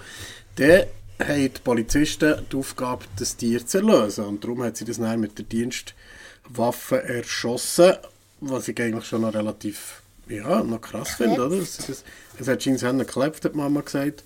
dann 0.58 0.84
haben 1.20 1.42
die 1.42 1.62
Polizisten 1.64 2.46
die 2.52 2.56
Aufgabe, 2.56 3.06
das 3.18 3.36
Tier 3.36 3.66
zu 3.66 3.80
erlösen. 3.80 4.26
Und 4.26 4.44
darum 4.44 4.62
hat 4.64 4.78
sie 4.78 4.86
das 4.86 5.00
dann 5.00 5.20
mit 5.20 5.40
der 5.40 5.46
Dienstwaffe 5.46 7.04
erschossen. 7.04 7.94
Was 8.42 8.68
ich 8.68 8.80
eigentlich 8.82 9.06
schon 9.06 9.22
noch 9.22 9.34
relativ, 9.34 10.02
ja, 10.28 10.64
noch 10.64 10.82
krass 10.82 11.12
finde, 11.12 11.46
oder? 11.46 11.58
Es, 11.58 11.88
es, 11.90 12.04
es 12.40 12.48
hat 12.48 12.60
Jeans 12.60 12.82
Hände 12.84 13.06
geklebt, 13.06 13.44
hat 13.46 13.56
Mama 13.56 13.82
gesagt. 13.82 14.24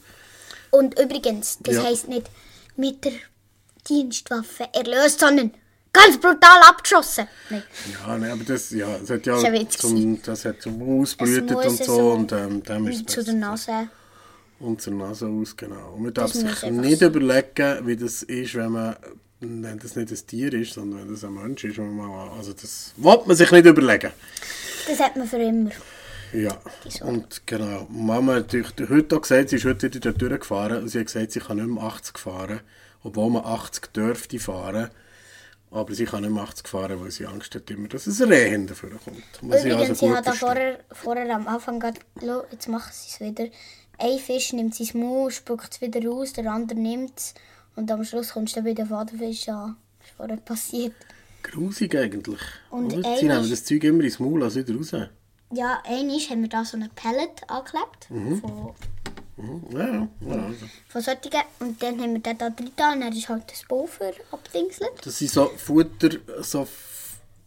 Und 0.71 0.99
übrigens, 0.99 1.57
das 1.61 1.75
Ja. 1.75 1.83
heisst 1.83 2.07
nicht 2.07 2.29
mit 2.75 3.03
der 3.05 3.13
Dienstwaffe 3.87 4.67
erlöst, 4.73 5.19
sondern 5.19 5.51
ganz 5.93 6.17
brutal 6.19 6.61
abgeschossen. 6.67 7.27
Nein. 7.49 7.63
Ja, 7.93 8.17
ne, 8.17 8.31
aber 8.31 8.43
das, 8.43 8.71
ja, 8.71 8.97
es 8.97 9.09
hat 9.09 9.25
ja 9.25 9.41
Das 9.41 9.77
zum, 9.77 10.21
das 10.21 10.45
hat 10.45 10.61
zum 10.61 11.01
Ausblütet 11.01 11.51
muss 11.51 11.65
und 11.65 11.83
so, 11.83 12.11
und 12.11 12.31
ähm, 12.31 12.63
dem 12.63 12.87
ist 12.87 13.09
zu 13.09 13.23
der. 13.23 13.33
Nase. 13.35 13.89
Und 14.59 14.81
zur 14.81 14.93
Nase 14.93 15.27
aus, 15.27 15.55
genau. 15.55 15.93
Und 15.95 16.03
man 16.03 16.13
darf 16.13 16.31
Das 16.31 16.41
sich 16.41 16.71
nicht 16.71 17.01
überlegen, 17.01 17.85
wie 17.85 17.95
das 17.95 18.23
ist, 18.23 18.55
wenn 18.55 18.71
man, 18.71 18.95
wenn 19.63 19.79
das 19.79 19.95
nicht 19.95 20.11
ein 20.11 20.27
Tier 20.27 20.53
ist, 20.53 20.73
sondern 20.73 21.01
wenn 21.01 21.09
das 21.13 21.23
ein 21.23 21.33
Mensch 21.33 21.63
ist. 21.63 21.77
mal- 21.77 22.29
Also 22.37 22.53
das 22.53 22.93
will 22.97 23.19
man 23.25 23.35
sich 23.35 23.51
nicht 23.51 23.65
überlegen. 23.65 24.11
Das 24.87 24.99
hat 24.99 25.15
man 25.15 25.27
für 25.27 25.37
immer. 25.37 25.71
Ja, 26.33 26.57
und 27.01 27.45
genau. 27.45 27.87
Mama 27.89 28.35
hat 28.35 28.53
heute 28.53 29.15
auch 29.15 29.21
gesagt, 29.21 29.49
sie 29.49 29.55
ist 29.57 29.65
heute 29.65 29.87
wieder 29.93 29.99
dort 30.11 30.21
durchgefahren 30.21 30.81
und 30.83 30.89
sie 30.89 30.99
hat 30.99 31.05
gesagt, 31.07 31.31
sie 31.31 31.39
kann 31.39 31.57
nicht 31.57 31.67
mehr 31.69 31.83
80 31.83 32.17
fahren, 32.19 32.59
obwohl 33.03 33.29
man 33.29 33.45
80 33.45 33.93
dürfte 33.93 34.39
fahren. 34.39 34.89
Aber 35.71 35.93
sie 35.93 36.05
kann 36.05 36.21
nicht 36.21 36.31
mehr 36.33 36.43
80 36.43 36.67
fahren, 36.67 37.01
weil 37.01 37.11
sie 37.11 37.25
Angst 37.25 37.53
hat, 37.55 37.69
immer, 37.69 37.87
dass 37.87 38.07
ein 38.07 38.31
Reh 38.31 38.49
hinterher 38.49 38.97
kommt. 39.03 39.23
Was 39.41 39.63
Übrigens, 39.65 39.89
also 40.01 40.07
da 40.13 40.23
verstehe. 40.23 40.39
vorher, 40.47 40.79
vorher 40.91 41.35
am 41.35 41.47
Anfang 41.47 41.81
schau, 42.21 42.43
jetzt 42.51 42.67
macht 42.69 42.93
sie 42.93 43.09
es 43.09 43.19
wieder. 43.19 43.49
Ein 43.97 44.19
Fisch 44.19 44.51
nimmt 44.53 44.75
sein 44.75 44.89
Maul, 44.99 45.31
spuckt 45.31 45.73
es 45.73 45.81
wieder 45.81 46.01
raus, 46.05 46.33
der 46.33 46.51
andere 46.51 46.77
nimmt 46.79 47.13
es 47.17 47.33
und 47.75 47.91
am 47.91 48.03
Schluss 48.03 48.31
kommst 48.33 48.55
du 48.55 48.57
dann 48.61 48.65
bei 48.65 48.73
den 48.73 48.87
Vaterfisch 48.87 49.49
an. 49.49 49.75
Das 49.99 50.07
ist 50.09 50.15
vorher 50.17 50.37
passiert. 50.37 50.93
Grusig 51.43 51.95
eigentlich. 51.95 52.39
Und 52.71 52.93
einmal- 52.93 53.17
Sie 53.19 53.27
nehmen 53.27 53.49
das 53.49 53.63
Zeug 53.65 53.83
immer 53.83 54.03
ins 54.03 54.19
Maul, 54.19 54.43
also 54.43 54.59
wieder 54.59 54.75
raus. 54.77 54.91
Ja, 55.51 55.81
einmal 55.85 56.17
haben 56.19 56.41
wir 56.41 56.49
da 56.49 56.65
so 56.65 56.75
eine 56.77 56.89
Pellet 56.95 57.41
angeklebt 57.47 58.09
Mhm. 58.09 58.41
von, 58.41 58.73
Mhm. 59.37 59.65
Ja, 59.71 59.79
ja, 59.79 60.07
ja. 60.21 60.45
Also. 60.45 60.65
von 60.87 61.01
solchen 61.01 61.29
und 61.59 61.83
dann 61.83 61.99
haben 62.01 62.13
wir 62.13 62.19
den 62.21 62.37
da 62.37 62.49
drin 62.49 62.67
und 62.67 62.77
dann 63.01 63.11
ist 63.13 63.27
halt 63.27 63.43
das 63.51 63.63
Pulver 63.67 64.13
abdingselt. 64.31 64.91
Das 65.03 65.17
sind 65.19 65.29
so 65.29 65.47
Futter, 65.57 66.09
so 66.41 66.65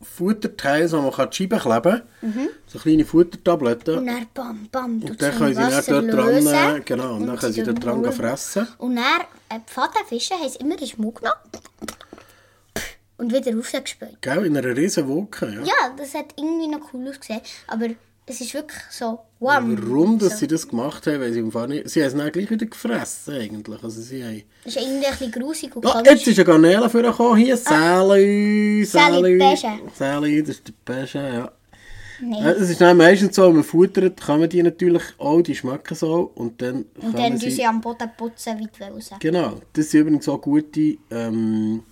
F- 0.01 0.09
Futterteile, 0.17 0.91
wo 0.93 1.01
man 1.03 1.13
kann 1.13 1.31
die 1.31 1.37
Scheiben 1.37 1.59
kleben 1.59 2.03
kann. 2.21 2.49
So 2.67 2.79
kleine 2.79 3.05
Futtertabletten. 3.05 3.99
Und 3.99 4.07
dann 4.07 4.27
bam, 4.35 4.69
bam, 4.71 5.03
Und 5.03 5.21
dann 5.23 5.33
so 5.33 5.39
können 5.39 5.55
sie 5.55 5.61
dann 5.61 5.85
dort 6.09 6.13
dran, 6.15 6.35
lösen 6.35 6.85
genau, 6.85 7.15
und 7.17 7.27
dann 7.27 7.37
können 7.39 7.53
sie 7.53 7.63
dort 7.63 7.85
dran 7.85 8.13
fressen. 8.13 8.69
Und 8.79 8.97
dann, 8.97 9.05
äh, 9.49 9.61
die 9.69 9.73
Vaterfische 9.73 10.35
haben 10.35 10.47
es 10.47 10.57
immer 10.57 10.73
in 10.75 10.79
den 10.81 10.87
Schmuck 10.89 11.21
genommen 11.21 11.39
und 13.17 13.33
wieder 13.33 13.55
rausgespült. 13.57 14.19
Gell, 14.21 14.47
in 14.47 14.57
einer 14.57 14.77
riesen 14.77 15.09
Wolke, 15.09 15.47
ja. 15.47 15.63
Ja, 15.63 15.95
das 15.97 16.15
hat 16.15 16.27
irgendwie 16.37 16.69
noch 16.69 16.93
cool 16.93 17.09
ausgesehen, 17.09 17.41
aber 17.67 17.89
es 18.29 18.41
ist 18.41 18.55
wirklich 18.55 18.81
so 18.91 19.19
warm. 19.41 19.77
Warum 19.81 20.19
dass 20.19 20.33
so. 20.33 20.37
sie 20.39 20.47
das 20.47 20.69
gemacht 20.69 21.07
haben, 21.07 21.21
weil 21.21 21.33
sie 21.33 21.41
im 21.41 21.51
Fall 21.51 21.69
nicht... 21.69 21.89
Sie 21.89 22.01
haben 22.01 22.09
es 22.09 22.15
dann 22.15 22.33
gleich 22.33 22.51
wieder 22.51 22.67
gefressen, 22.67 23.35
eigentlich. 23.35 23.83
Also 23.83 24.01
sie 24.01 24.23
haben... 24.23 24.43
Das 24.65 24.77
ist 24.77 24.83
irgendwie 24.83 25.07
ein 25.07 25.13
bisschen 25.13 25.33
grusig 25.33 25.77
und 25.77 25.85
komisch. 25.85 26.11
jetzt 26.11 26.27
ist 26.27 26.39
eine 26.39 26.45
Garnele 26.45 26.91
vorgekommen 26.91 27.37
hier. 27.37 27.57
Sally, 27.57 28.85
Sally. 28.85 29.39
Sally. 29.57 29.81
Sally, 29.95 30.43
das 30.43 30.57
ist 30.57 30.69
der 30.69 30.75
Pesche, 30.85 31.19
ja. 31.19 31.53
Nein. 32.21 32.43
Ja, 32.43 32.51
Es 32.51 32.69
ist 32.69 32.81
dann 32.81 32.97
meistens 32.97 33.37
so, 33.37 33.47
wenn 33.47 33.55
man 33.57 33.65
futtert, 33.65 34.21
kann 34.21 34.41
man 34.41 34.49
die 34.49 34.63
natürlich 34.63 35.03
auch, 35.19 35.41
die 35.41 35.55
schmecken 35.55 35.95
so. 35.95 36.33
Und 36.35 36.61
dann 36.61 36.87
Und 37.01 37.17
dann 37.17 37.39
sie... 37.39 37.51
sie 37.51 37.65
am 37.65 37.81
Boden 37.81 38.11
putzen, 38.17 38.59
weit 38.61 38.91
raus. 38.91 39.11
Genau, 39.21 39.61
das 39.73 39.91
sind 39.91 40.01
übrigens 40.01 40.29
auch 40.29 40.41
gute, 40.41 40.99
ähm, 41.11 41.83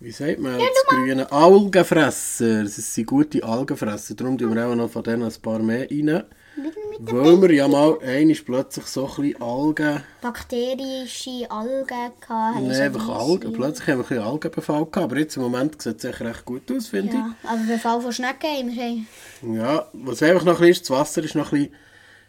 wie 0.00 0.12
sagt 0.12 0.38
man, 0.38 0.58
das 0.58 0.68
grüne 0.88 1.30
Algenfresser. 1.30 2.64
Das 2.64 2.76
sind 2.76 3.06
gute 3.06 3.44
Algenfresser, 3.44 4.14
darum 4.14 4.38
tun 4.38 4.54
wir 4.54 4.66
auch 4.66 4.74
noch 4.74 4.90
von 4.90 5.02
denen 5.02 5.22
ein 5.22 5.42
paar 5.42 5.58
mehr 5.58 5.88
rein. 5.90 6.24
Weil 6.98 7.40
wir 7.40 7.52
ja 7.52 7.68
mal 7.68 7.98
einmal 8.02 8.36
plötzlich 8.44 8.86
so 8.86 9.06
ein 9.06 9.22
bisschen 9.22 9.42
Algen, 9.42 10.02
Bakterische 10.20 11.50
Algen 11.50 11.86
hatten. 12.24 12.68
nein, 12.68 12.80
einfach. 12.80 13.08
Algen, 13.08 13.52
plötzlich 13.52 13.88
haben 13.88 13.98
wir 13.98 14.04
ein 14.04 14.08
bisschen 14.08 14.24
Algenbefall 14.24 14.84
gehabt, 14.86 14.96
aber 14.98 15.18
jetzt 15.18 15.36
im 15.36 15.42
Moment 15.42 15.80
sieht 15.80 15.98
es 15.98 16.04
echt 16.04 16.20
recht 16.20 16.44
gut 16.44 16.70
aus, 16.70 16.88
finde 16.88 17.14
Ja, 17.14 17.34
aber 17.44 17.62
bei 17.66 17.78
Fall 17.78 18.00
von 18.00 18.12
Schnecken 18.12 18.50
haben 18.50 18.76
wir 18.76 18.86
ich. 18.86 19.56
Ja, 19.56 19.86
was 19.92 20.22
einfach 20.22 20.44
noch 20.44 20.60
ein 20.60 20.66
bisschen 20.66 20.70
ist, 20.70 20.90
das 20.90 20.98
Wasser 20.98 21.24
ist 21.24 21.34
noch 21.34 21.52
ein 21.52 21.60
bisschen 21.60 21.74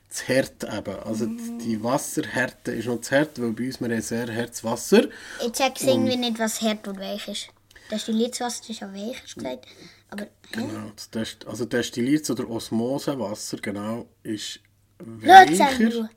zu 0.10 0.28
hart 0.28 0.64
eben. 0.64 0.96
Also 1.04 1.26
die 1.26 1.84
Wasserhärte 1.84 2.72
ist 2.72 2.88
noch 2.88 3.02
zu 3.02 3.16
hart, 3.16 3.42
weil 3.42 3.52
bei 3.52 3.66
uns 3.66 3.82
wir 3.82 3.90
haben 3.90 4.02
sehr 4.02 4.34
hartes 4.34 4.64
Wasser. 4.64 5.06
Ich 5.46 5.52
check's 5.52 5.84
irgendwie 5.84 6.18
nicht, 6.18 6.38
was 6.40 6.62
hart 6.62 6.88
und 6.88 7.00
weich 7.00 7.28
ist. 7.28 7.50
Destilliertes 7.92 8.62
ist 8.70 8.80
ja 8.80 8.94
weich, 8.94 9.22
hast 9.22 9.36
du 9.36 9.42
gesagt. 9.42 9.68
Aber? 10.10 10.28
Genau, 10.52 10.92
das 10.96 11.10
Dest 11.10 11.48
also 11.48 11.66
destilliertes 11.66 12.32
oder 12.32 12.50
Osmosewasser, 12.50 13.58
genau, 13.58 14.08
ist 14.24 14.60
weicher. 15.00 16.10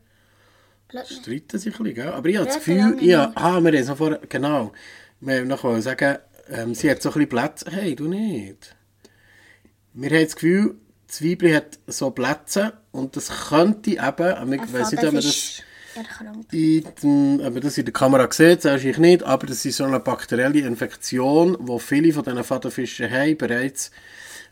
Streiten 1.04 1.58
sich 1.58 1.74
ein 1.74 1.82
bisschen, 1.82 1.94
gell? 1.94 2.12
Aber 2.12 2.28
ich 2.28 2.36
habe 2.36 2.46
das 2.46 2.56
Gefühl, 2.56 2.94
nicht. 2.94 3.16
ah, 3.16 3.60
wir 3.60 3.68
haben 3.68 3.74
es 3.74 3.88
noch 3.88 3.96
vorher, 3.96 4.20
genau, 4.28 4.72
wir 5.20 5.38
haben 5.40 5.48
noch 5.48 5.80
sagen, 5.80 6.18
ähm, 6.48 6.74
sie 6.74 6.90
hat 6.90 7.02
so 7.02 7.08
ein 7.10 7.14
bisschen 7.14 7.28
Plätze, 7.28 7.70
hey, 7.70 7.96
du 7.96 8.06
nicht. 8.06 8.76
Wir 9.92 10.10
haben 10.10 10.24
das 10.24 10.34
Gefühl, 10.34 10.76
das 11.06 11.22
Weibchen 11.22 11.54
hat 11.54 11.78
so 11.86 12.10
Plätze 12.10 12.74
und 12.92 13.16
das 13.16 13.48
könnte 13.48 13.90
eben, 13.90 14.52
ich 14.52 14.72
weiss 14.72 14.92
nicht, 14.92 15.04
ob 15.04 15.12
man 15.12 15.22
das. 15.22 15.62
In, 16.50 16.84
dem, 17.02 17.36
man 17.36 17.60
das 17.60 17.78
in 17.78 17.84
der 17.84 17.92
Kamera 17.92 18.28
sieht, 18.30 18.64
das 18.64 18.84
ich 18.84 18.98
nicht, 18.98 19.22
aber 19.22 19.46
das 19.46 19.64
ist 19.64 19.76
so 19.76 19.84
eine 19.84 20.00
bakterielle 20.00 20.60
Infektion, 20.60 21.56
die 21.60 21.78
viele 21.78 22.12
von 22.12 22.24
diesen 22.24 22.44
Fadenfischen 22.44 23.10
haben, 23.10 23.36
bereits 23.36 23.90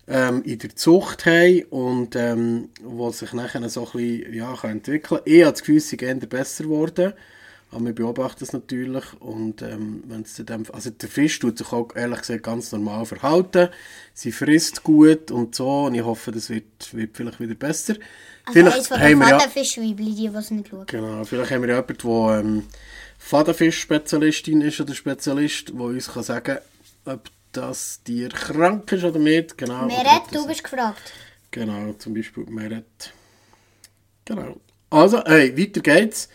ähm, 0.08 0.42
in 0.44 0.58
der 0.58 0.74
Zucht 0.76 1.26
haben 1.26 1.64
und 1.70 2.16
ähm, 2.16 2.68
wo 2.82 3.10
sich 3.10 3.32
nachher 3.32 3.68
so 3.68 3.86
ein 3.86 3.92
bisschen 3.92 4.34
ja, 4.34 4.54
entwickeln 4.62 5.02
kann. 5.02 5.20
Ich 5.24 5.42
habe 5.42 5.52
das 5.52 5.60
Gefühl, 5.60 5.80
sie 5.80 5.96
sind 5.98 6.28
besser 6.28 6.64
geworden, 6.64 7.12
aber 7.72 7.86
wir 7.86 7.94
beobachten 7.94 8.44
es 8.44 8.52
natürlich 8.52 9.04
und 9.20 9.62
ähm, 9.62 10.04
wenn 10.06 10.22
es 10.22 10.34
dem, 10.34 10.64
also 10.72 10.90
der 10.90 11.08
Fisch 11.08 11.38
tut 11.38 11.58
sich 11.58 11.72
auch 11.72 11.88
ehrlich 11.96 12.20
gesagt 12.20 12.42
ganz 12.42 12.70
normal 12.70 13.06
verhalten, 13.06 13.68
sie 14.14 14.30
frisst 14.30 14.82
gut 14.82 15.30
und 15.30 15.54
so 15.54 15.84
und 15.84 15.94
ich 15.94 16.04
hoffe, 16.04 16.32
das 16.32 16.50
wird, 16.50 16.92
wird 16.92 17.16
vielleicht 17.16 17.40
wieder 17.40 17.54
besser. 17.54 17.94
Also 18.44 18.60
den 18.60 18.66
haben 18.70 19.18
wir 19.20 19.28
ja- 19.28 19.38
Fadenfischweibli, 19.38 20.14
die, 20.14 20.26
es 20.26 20.50
nicht 20.50 20.68
schauen. 20.68 20.86
Genau, 20.86 21.24
vielleicht 21.24 21.50
haben 21.50 21.62
wir 21.62 21.70
ja 21.70 21.76
jemanden, 21.76 21.98
der 22.06 22.40
ähm, 22.40 22.62
Fadenfisch-Spezialistin 23.18 24.60
ist 24.60 24.80
oder 24.80 24.94
Spezialist, 24.94 25.68
der 25.70 25.80
uns 25.80 26.12
kann 26.12 26.22
sagen 26.22 26.44
kann, 26.44 26.58
ob 27.14 27.30
das 27.52 28.02
Tier 28.02 28.28
krank 28.28 28.90
ist 28.92 29.04
oder 29.04 29.18
nicht. 29.18 29.56
Genau, 29.56 29.86
Meret, 29.86 30.22
du 30.32 30.46
bist 30.46 30.64
gefragt. 30.64 31.12
Genau, 31.50 31.92
zum 31.94 32.14
Beispiel 32.14 32.44
Meret. 32.44 33.12
Genau. 34.24 34.56
Also, 34.90 35.24
hey, 35.24 35.56
weiter 35.56 35.80
geht's. 35.80 36.28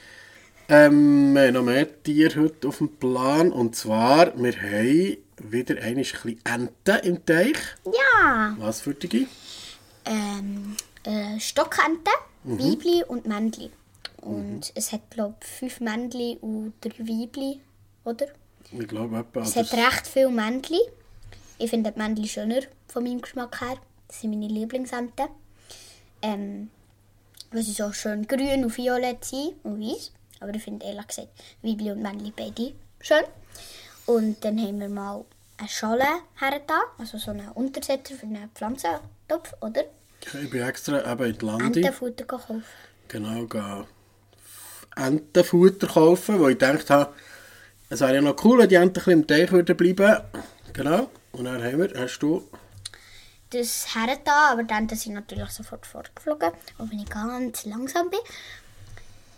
Ähm, 0.70 1.34
wir 1.34 1.48
haben 1.48 1.54
noch 1.54 1.64
mehr 1.64 2.04
Tiere 2.04 2.42
heute 2.42 2.68
auf 2.68 2.80
dem 2.80 2.90
Plan. 2.98 3.52
Und 3.52 3.76
zwar, 3.76 4.38
wir 4.42 4.54
haben 4.62 5.18
wieder 5.38 5.82
ein 5.82 5.96
bisschen 5.96 6.40
Enten 6.44 6.98
im 7.08 7.26
Teich. 7.26 7.58
Ja. 7.86 8.56
Was 8.60 8.82
für 8.82 8.94
die? 8.94 9.28
Ähm, 10.06 10.76
äh, 11.04 11.40
Stockente, 11.40 12.12
Mhm. 12.44 12.60
Weibli 12.60 13.04
und 13.08 13.26
Männli. 13.26 13.70
Und 14.22 14.72
es 14.76 14.92
hat, 14.94 15.10
glaube 15.12 15.36
ich, 15.42 15.48
fünf 15.48 15.80
Männli 15.82 16.38
und 16.42 16.74
drei 16.82 17.00
Weibli, 17.00 17.60
oder? 18.06 18.28
Ich 18.72 18.88
glaube, 18.88 19.18
etwa. 19.20 19.42
Es 19.42 19.54
das- 19.54 19.72
hat 19.72 19.78
recht 19.80 20.08
viele 20.08 20.30
Männli. 20.30 20.80
Ich 21.58 21.70
finde 21.70 21.92
die 21.92 22.00
Männli 22.00 22.28
schöner, 22.28 22.62
von 22.88 23.04
meinem 23.04 23.22
Geschmack 23.22 23.60
her. 23.62 23.78
Das 24.08 24.22
sind 24.22 24.30
meine 24.32 24.48
Lieblingsenten. 24.48 25.28
Ähm, 26.22 26.70
weil 27.52 27.64
sie 27.64 27.72
so 27.74 27.92
schön 27.94 28.28
grün 28.28 28.64
und 28.66 28.76
violett 28.78 29.24
sind 29.26 29.54
und 29.64 29.80
weiß. 29.82 30.12
Aber 30.40 30.54
ich 30.54 30.64
finde 30.64 30.86
ehrlich 30.86 31.08
gesagt 31.08 31.30
Weibli 31.62 31.92
und 31.92 32.02
Männli 32.02 32.34
beide 32.36 32.74
schön. 33.02 33.24
Und 34.06 34.44
dann 34.44 34.60
haben 34.60 34.80
wir 34.80 34.90
mal 34.90 35.26
eine 35.58 35.70
Schale 35.70 36.06
hergetan, 36.40 36.82
also 36.98 37.18
so 37.18 37.32
einen 37.32 37.50
Untersetzer 37.50 38.16
für 38.16 38.26
einen 38.26 38.50
Pflanzentopf, 38.54 39.54
oder? 39.62 39.84
ich 40.22 40.50
bin 40.50 40.62
extra 40.62 41.12
eben 41.12 41.26
in 41.26 41.38
die 41.38 41.46
Lande. 41.46 41.66
Entenfutter 41.66 42.26
gekauft. 42.26 42.52
genau, 43.08 43.46
gehen 43.46 43.86
Entenfutter 44.96 45.88
kaufen, 45.88 46.40
weil 46.42 46.52
ich 46.52 46.60
gedacht 46.60 46.90
habe, 46.90 47.14
es 47.90 48.02
wäre 48.02 48.16
ja 48.16 48.22
noch 48.22 48.44
cool, 48.44 48.60
wenn 48.60 48.70
die 48.70 48.76
Enten 48.76 49.02
ein 49.06 49.12
im 49.12 49.28
Teich 49.28 49.52
würden 49.52 49.78
bleiben. 49.78 50.24
Genau. 50.74 51.10
Und 51.32 51.46
dann 51.46 51.64
haben 51.64 51.80
wir, 51.80 51.94
hast 51.96 52.20
du, 52.20 52.50
das 53.50 53.96
hergetan, 53.96 54.52
aber 54.52 54.64
dann 54.64 54.90
sind 54.90 55.14
natürlich 55.14 55.50
sofort 55.50 55.86
fortgeflogen, 55.86 56.52
auch 56.78 56.90
wenn 56.90 57.00
ich 57.00 57.10
ganz 57.10 57.66
langsam 57.66 58.10
bin. 58.10 58.20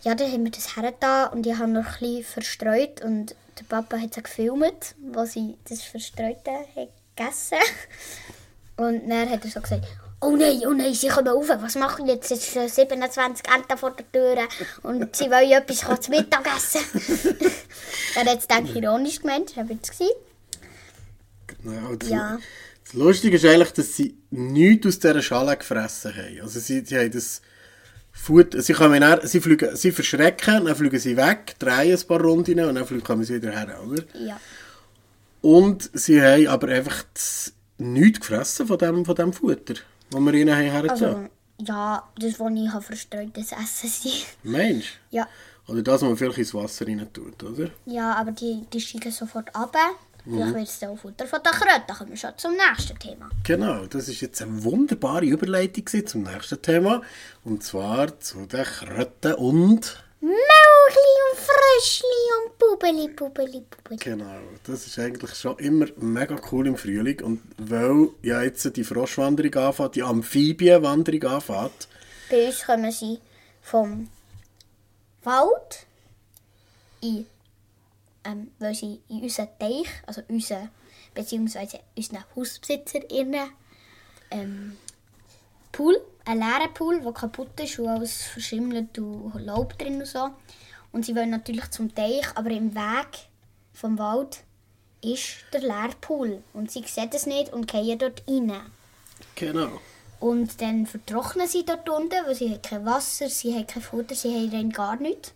Ja, 0.02 0.14
dann 0.14 0.32
haben 0.32 0.44
wir 0.44 0.50
das 0.50 0.76
hergetan 0.76 1.30
und 1.32 1.46
ich 1.46 1.56
habe 1.56 1.70
noch 1.70 1.84
ein 1.84 1.98
bisschen 2.00 2.24
verstreut 2.24 3.02
und 3.02 3.34
der 3.58 3.64
Papa 3.68 3.98
hat 3.98 4.16
es 4.16 4.22
gefilmt, 4.22 4.94
wo 5.12 5.24
sie 5.26 5.56
das 5.68 5.82
Verstreute 5.82 6.50
hat 6.50 6.88
gegessen 7.16 7.58
Und 8.76 9.10
dann 9.10 9.28
hat 9.28 9.44
er 9.44 9.50
so 9.50 9.60
gesagt, 9.60 9.84
oh 10.22 10.36
nein, 10.36 10.62
oh 10.66 10.72
nein, 10.72 10.94
sie 10.94 11.08
kommen 11.08 11.28
rauf, 11.28 11.48
was 11.48 11.74
machen 11.74 12.06
wir 12.06 12.14
jetzt? 12.14 12.30
Es 12.30 12.50
sind 12.50 12.62
schon 12.62 12.86
27 12.86 13.44
Enten 13.54 13.76
vor 13.76 13.90
der 13.90 14.10
Tür 14.10 14.48
und 14.82 15.14
sie 15.14 15.30
wollen 15.30 15.52
etwas 15.52 16.00
zum 16.00 16.14
Mittagessen. 16.14 16.80
er 18.14 18.24
hat 18.24 18.38
es 18.38 18.48
dann 18.48 18.66
ironisch 18.74 19.20
gemeint, 19.20 19.50
das 19.50 19.56
war 19.56 19.66
jetzt. 19.66 20.02
genau, 21.46 21.94
das, 21.94 22.08
Ja. 22.08 22.38
Das 22.84 22.94
Lustige 22.94 23.36
ist 23.36 23.44
eigentlich, 23.44 23.72
dass 23.72 23.94
sie 23.96 24.16
nichts 24.30 24.86
aus 24.86 24.98
dieser 24.98 25.22
Schale 25.22 25.56
gefressen 25.56 26.16
haben. 26.16 26.40
Also 26.40 26.58
sie, 26.58 26.84
sie 26.84 26.98
haben 26.98 27.10
das 27.10 27.42
Futter, 28.20 28.60
sie, 28.60 28.74
kommen 28.74 29.00
dann, 29.00 29.26
sie, 29.26 29.40
fliegen, 29.40 29.74
sie 29.74 29.92
verschrecken, 29.92 30.66
dann 30.66 30.76
fliegen 30.76 30.98
sie 30.98 31.16
weg, 31.16 31.54
drehen 31.58 31.98
ein 31.98 32.06
paar 32.06 32.20
Runden 32.20 32.60
und 32.60 32.74
dann 32.74 32.84
fliegen, 32.84 33.02
kommen 33.02 33.24
sie 33.24 33.36
wieder 33.36 33.50
her, 33.50 33.80
oder? 33.82 34.02
Ja. 34.14 34.38
Und 35.40 35.90
sie 35.94 36.20
haben 36.20 36.46
aber 36.46 36.68
einfach 36.68 37.04
nichts 37.78 38.20
gefressen 38.20 38.66
von 38.66 38.76
dem, 38.76 39.04
von 39.06 39.14
dem 39.14 39.32
Futter, 39.32 39.74
das 40.10 40.20
wir 40.20 40.34
ihnen 40.34 40.54
haben 40.54 40.62
hergetan. 40.62 41.02
Also, 41.02 41.28
ja, 41.60 42.02
das, 42.18 42.38
was 42.38 42.52
ich 42.54 42.70
habe 42.70 42.84
verstreut, 42.84 43.30
das 43.32 43.52
essen 43.52 43.88
sie. 43.88 44.22
Mensch. 44.42 44.98
Ja. 45.10 45.26
Oder 45.66 45.82
das, 45.82 45.94
was 45.94 46.02
man 46.02 46.16
vielleicht 46.16 46.38
ins 46.38 46.52
Wasser 46.52 46.86
rein 46.86 47.06
tut, 47.12 47.42
oder? 47.42 47.70
Ja, 47.86 48.14
aber 48.14 48.32
die, 48.32 48.66
die 48.70 48.80
steigen 48.80 49.12
sofort 49.12 49.54
ab. 49.54 49.74
Mhm. 50.24 50.36
Vielleicht 50.36 50.54
wird 50.54 50.68
es 50.68 50.78
dann 50.78 50.90
auch 50.90 50.98
Futter 50.98 51.26
von 51.26 51.40
der 51.42 51.52
Kröte. 51.52 51.84
Da 51.86 51.94
kommen 51.94 52.10
wir 52.10 52.16
schon 52.16 52.32
zum 52.36 52.52
nächsten 52.52 52.98
Thema. 52.98 53.30
Genau, 53.44 53.86
das 53.86 54.08
ist 54.08 54.20
jetzt 54.20 54.42
eine 54.42 54.62
wunderbare 54.64 55.24
Überleitung 55.24 56.06
zum 56.06 56.22
nächsten 56.22 56.60
Thema. 56.60 57.02
Und 57.44 57.62
zwar 57.62 58.18
zu 58.20 58.46
den 58.46 58.64
Kröten 58.64 59.34
und... 59.34 60.04
Mauchli 60.22 61.14
und 61.30 61.38
Fröschli 61.38 62.06
und 62.44 62.58
Bubeli, 62.58 63.08
Bubeli, 63.08 63.62
Bubeli. 63.70 63.96
Genau, 63.96 64.38
das 64.64 64.86
ist 64.86 64.98
eigentlich 64.98 65.34
schon 65.34 65.58
immer 65.58 65.86
mega 65.96 66.38
cool 66.52 66.66
im 66.66 66.76
Frühling. 66.76 67.22
Und 67.22 67.40
weil 67.56 68.08
ja 68.20 68.42
jetzt 68.42 68.76
die 68.76 68.84
Froschwanderung 68.84 69.54
anfängt, 69.54 69.94
die 69.94 70.02
Amphibienwanderung 70.02 71.24
anfängt, 71.24 71.88
Bei 72.30 72.46
uns 72.46 72.64
kommen 72.64 72.92
sie 72.92 73.18
vom 73.62 74.08
Wald 75.24 75.86
in, 77.00 77.26
ähm, 78.24 78.50
weil 78.58 78.74
sie 78.74 79.00
in 79.08 79.22
unseren 79.22 79.48
Teich, 79.58 79.88
also 80.06 80.22
unseren, 80.28 80.70
beziehungsweise 81.14 81.80
unseren 81.96 82.24
HausbesitzerInnen, 82.34 83.50
ähm, 84.30 84.76
Pool, 85.72 86.00
ein 86.24 86.38
leerer 86.38 86.68
Pool, 86.68 87.00
der 87.00 87.12
kaputt 87.12 87.58
ist 87.60 87.78
und 87.78 87.88
alles 87.88 88.24
verschimmelt 88.24 88.98
und 88.98 89.34
Laub 89.44 89.78
drin 89.78 90.00
und 90.00 90.06
so. 90.06 90.30
Und 90.92 91.04
sie 91.06 91.14
wollen 91.14 91.30
natürlich 91.30 91.70
zum 91.70 91.94
Teich, 91.94 92.26
aber 92.34 92.50
im 92.50 92.74
Weg 92.74 93.28
vom 93.72 93.98
Wald 93.98 94.42
ist 95.02 95.44
der 95.52 95.60
leere 95.60 95.94
Pool. 96.00 96.42
Und 96.52 96.70
sie 96.70 96.82
sehen 96.86 97.10
es 97.12 97.26
nicht 97.26 97.52
und 97.52 97.68
gehen 97.68 97.98
dort 97.98 98.22
rein. 98.28 98.52
genau. 99.34 99.80
Und 100.18 100.60
dann 100.60 100.86
vertrocknen 100.86 101.48
sie 101.48 101.64
dort 101.64 101.88
unten, 101.88 102.26
weil 102.26 102.34
sie 102.34 102.50
haben 102.50 102.60
kein 102.60 102.84
Wasser, 102.84 103.30
sie 103.30 103.54
haben 103.54 103.66
kein 103.66 103.82
Futter, 103.82 104.14
sie 104.14 104.34
haben 104.34 104.54
rein 104.54 104.70
gar 104.70 104.96
nichts. 104.96 105.32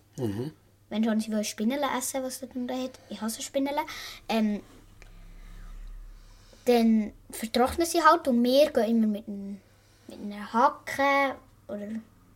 Wenn 0.95 1.03
schon 1.03 1.19
sie 1.19 1.33
wollen 1.33 1.43
Spinnele 1.43 1.87
essen, 1.99 2.23
was 2.23 2.41
unten 2.41 2.71
hat. 2.71 3.01
Ich 3.09 3.21
hasse 3.21 3.43
Spinnele. 3.43 3.81
Ähm, 4.29 4.61
dann 6.67 7.13
vertrocknen 7.33 7.85
sie 7.85 8.01
halt 8.01 8.29
und 8.29 8.41
wir 8.45 8.71
gehen 8.71 8.91
immer 8.91 9.09
mit, 9.09 9.27
ein, 9.27 9.61
mit 10.07 10.21
einer 10.21 10.53
Hacke 10.53 11.35
oder 11.67 11.89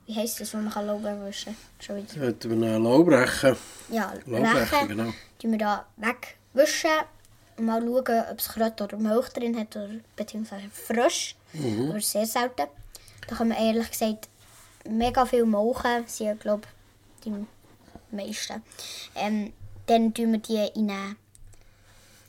wie 0.06 0.16
heisst 0.16 0.40
das, 0.40 0.52
wo 0.52 0.56
man 0.56 0.72
kann 0.72 0.88
Lauben 0.88 1.24
wischen 1.24 1.56
Schon 1.78 1.98
wieder. 1.98 2.30
Jetzt 2.30 2.50
wir 2.50 2.56
einen 2.56 2.82
Laubrechen. 2.82 3.56
Ja, 3.90 4.12
Laubbrechen, 4.26 4.56
Rechen, 4.56 4.88
genau. 4.88 5.12
die 5.40 5.50
wir 5.52 5.58
da 5.58 5.86
wegwischen 5.96 6.90
und 7.58 7.64
mal 7.64 7.80
schauen, 7.80 8.24
ob 8.32 8.38
es 8.40 8.48
Kröte 8.48 8.82
oder 8.82 8.96
Milch 8.96 9.28
drin 9.28 9.56
hat, 9.56 9.76
oder 9.76 10.00
beziehungsweise 10.16 10.68
frisch. 10.72 11.36
Mhm. 11.52 11.90
Aber 11.90 12.00
sehr 12.00 12.26
selten. 12.26 12.66
Da 13.28 13.36
kann 13.36 13.50
man 13.50 13.58
ehrlich 13.58 13.88
gesagt 13.88 14.28
mega 14.84 15.24
viel 15.26 15.46
Milchen, 15.46 16.08
sind 16.08 16.40
glaube 16.40 16.66
die 17.24 17.46
meisten. 18.12 18.62
Ähm, 19.14 19.52
dann 19.86 20.12
tun 20.14 20.32
wir 20.32 20.38
die 20.38 20.78
in 20.78 20.90
einen 20.90 21.16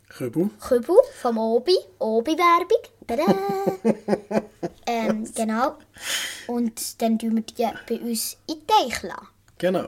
Kübel. 0.09 0.49
Kübel 0.59 0.95
vom 1.21 1.37
Obi, 1.37 1.77
Obi-Werbung. 1.99 2.83
Ähm, 4.85 5.23
genau. 5.35 5.77
Und 6.47 7.01
dann 7.01 7.19
tun 7.19 7.35
wir 7.35 7.43
die 7.43 7.67
bei 7.87 8.01
uns 8.03 8.37
in 8.47 8.55
den 8.55 8.67
Teich 8.67 9.03
lassen. 9.03 9.27
Genau. 9.59 9.87